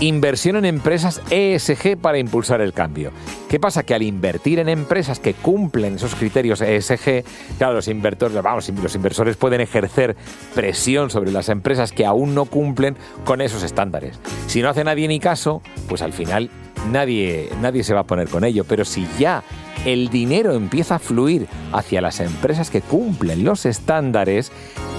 Inversión 0.00 0.56
en 0.56 0.64
empresas 0.64 1.20
ESG 1.28 1.98
para 1.98 2.16
impulsar 2.16 2.62
el 2.62 2.72
cambio. 2.72 3.12
¿Qué 3.50 3.60
pasa? 3.60 3.82
Que 3.82 3.92
al 3.92 4.02
invertir 4.02 4.58
en 4.58 4.70
empresas 4.70 5.20
que 5.20 5.34
cumplen 5.34 5.96
esos 5.96 6.14
criterios 6.14 6.62
ESG, 6.62 7.22
claro, 7.58 7.74
los 7.74 7.86
inversores, 7.86 8.42
vamos, 8.42 8.66
los 8.70 8.94
inversores 8.94 9.36
pueden 9.36 9.60
ejercer 9.60 10.16
presión 10.54 11.10
sobre 11.10 11.32
las 11.32 11.50
empresas 11.50 11.92
que 11.92 12.06
aún 12.06 12.34
no 12.34 12.46
cumplen 12.46 12.96
con 13.26 13.42
esos 13.42 13.62
estándares. 13.62 14.18
Si 14.46 14.62
no 14.62 14.70
hace 14.70 14.84
nadie 14.84 15.06
ni 15.06 15.20
caso, 15.20 15.60
pues 15.86 16.00
al 16.00 16.14
final 16.14 16.48
nadie, 16.90 17.50
nadie 17.60 17.84
se 17.84 17.92
va 17.92 18.00
a 18.00 18.04
poner 18.04 18.28
con 18.28 18.44
ello. 18.44 18.64
Pero 18.64 18.86
si 18.86 19.06
ya 19.18 19.42
el 19.84 20.08
dinero 20.08 20.54
empieza 20.54 20.96
a 20.96 20.98
fluir 20.98 21.46
hacia 21.72 22.00
las 22.00 22.20
empresas 22.20 22.70
que 22.70 22.80
cumplen 22.80 23.44
los 23.44 23.66
estándares, 23.66 24.52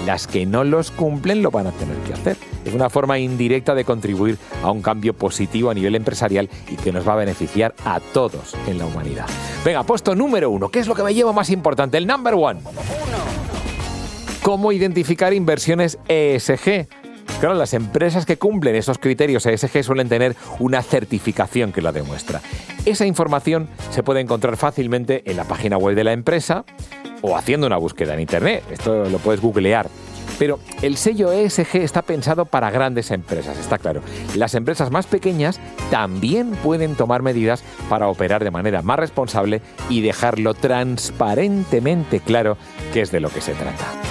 las 0.06 0.26
que 0.26 0.46
no 0.46 0.64
los 0.64 0.90
cumplen 0.90 1.42
lo 1.42 1.50
van 1.50 1.68
a 1.68 1.72
tener 1.72 1.96
que 1.98 2.12
hacer. 2.12 2.36
Es 2.64 2.74
una 2.74 2.90
forma 2.90 3.18
indirecta 3.18 3.74
de 3.74 3.84
contribuir 3.84 4.38
a 4.62 4.70
un 4.70 4.82
cambio 4.82 5.14
positivo 5.14 5.70
a 5.70 5.74
nivel 5.74 5.94
empresarial 5.94 6.48
y 6.70 6.76
que 6.76 6.92
nos 6.92 7.06
va 7.06 7.14
a 7.14 7.16
beneficiar 7.16 7.74
a 7.84 8.00
todos 8.00 8.54
en 8.66 8.78
la 8.78 8.86
humanidad. 8.86 9.26
Venga, 9.64 9.82
puesto 9.84 10.14
número 10.14 10.50
uno. 10.50 10.68
¿Qué 10.68 10.80
es 10.80 10.86
lo 10.86 10.94
que 10.94 11.02
me 11.02 11.14
llevo 11.14 11.32
más 11.32 11.50
importante? 11.50 11.98
El 11.98 12.06
number 12.06 12.34
one. 12.34 12.60
¿Cómo 14.42 14.72
identificar 14.72 15.32
inversiones 15.32 15.98
ESG? 16.08 17.01
Claro, 17.42 17.56
las 17.56 17.74
empresas 17.74 18.24
que 18.24 18.38
cumplen 18.38 18.76
esos 18.76 18.98
criterios 18.98 19.44
ESG 19.46 19.82
suelen 19.82 20.08
tener 20.08 20.36
una 20.60 20.80
certificación 20.80 21.72
que 21.72 21.82
la 21.82 21.90
demuestra. 21.90 22.40
Esa 22.84 23.04
información 23.04 23.68
se 23.90 24.04
puede 24.04 24.20
encontrar 24.20 24.56
fácilmente 24.56 25.28
en 25.28 25.36
la 25.36 25.42
página 25.42 25.76
web 25.76 25.96
de 25.96 26.04
la 26.04 26.12
empresa 26.12 26.64
o 27.20 27.36
haciendo 27.36 27.66
una 27.66 27.78
búsqueda 27.78 28.14
en 28.14 28.20
Internet. 28.20 28.62
Esto 28.70 29.06
lo 29.06 29.18
puedes 29.18 29.40
googlear. 29.40 29.88
Pero 30.38 30.60
el 30.82 30.96
sello 30.96 31.32
ESG 31.32 31.78
está 31.78 32.02
pensado 32.02 32.44
para 32.44 32.70
grandes 32.70 33.10
empresas, 33.10 33.58
está 33.58 33.76
claro. 33.76 34.02
Las 34.36 34.54
empresas 34.54 34.92
más 34.92 35.08
pequeñas 35.08 35.58
también 35.90 36.52
pueden 36.52 36.94
tomar 36.94 37.22
medidas 37.22 37.64
para 37.88 38.06
operar 38.06 38.44
de 38.44 38.52
manera 38.52 38.82
más 38.82 39.00
responsable 39.00 39.62
y 39.90 40.00
dejarlo 40.00 40.54
transparentemente 40.54 42.20
claro 42.20 42.56
qué 42.92 43.00
es 43.00 43.10
de 43.10 43.18
lo 43.18 43.30
que 43.30 43.40
se 43.40 43.54
trata. 43.54 44.01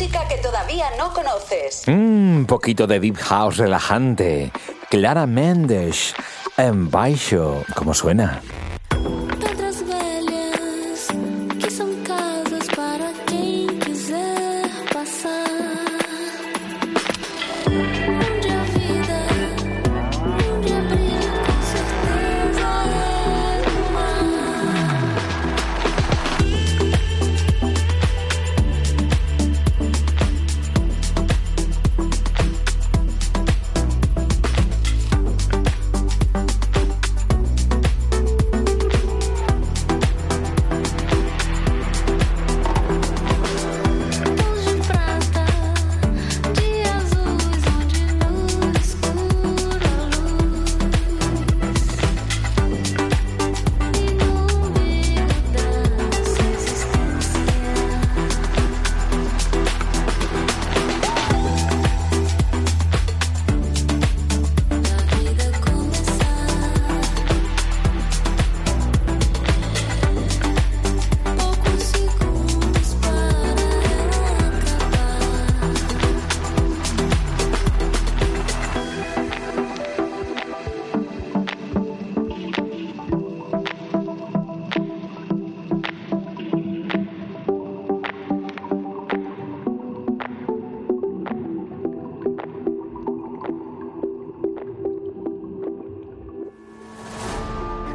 Música 0.00 0.26
que 0.28 0.38
todavía 0.38 0.86
no 0.96 1.12
conoces. 1.12 1.86
Un 1.86 2.46
poquito 2.48 2.86
de 2.86 3.00
deep 3.00 3.18
house 3.18 3.58
relajante. 3.58 4.50
Clara 4.88 5.26
Mendes 5.26 6.14
en 6.56 6.90
Baixo. 6.90 7.62
¿Cómo 7.74 7.92
suena? 7.92 8.40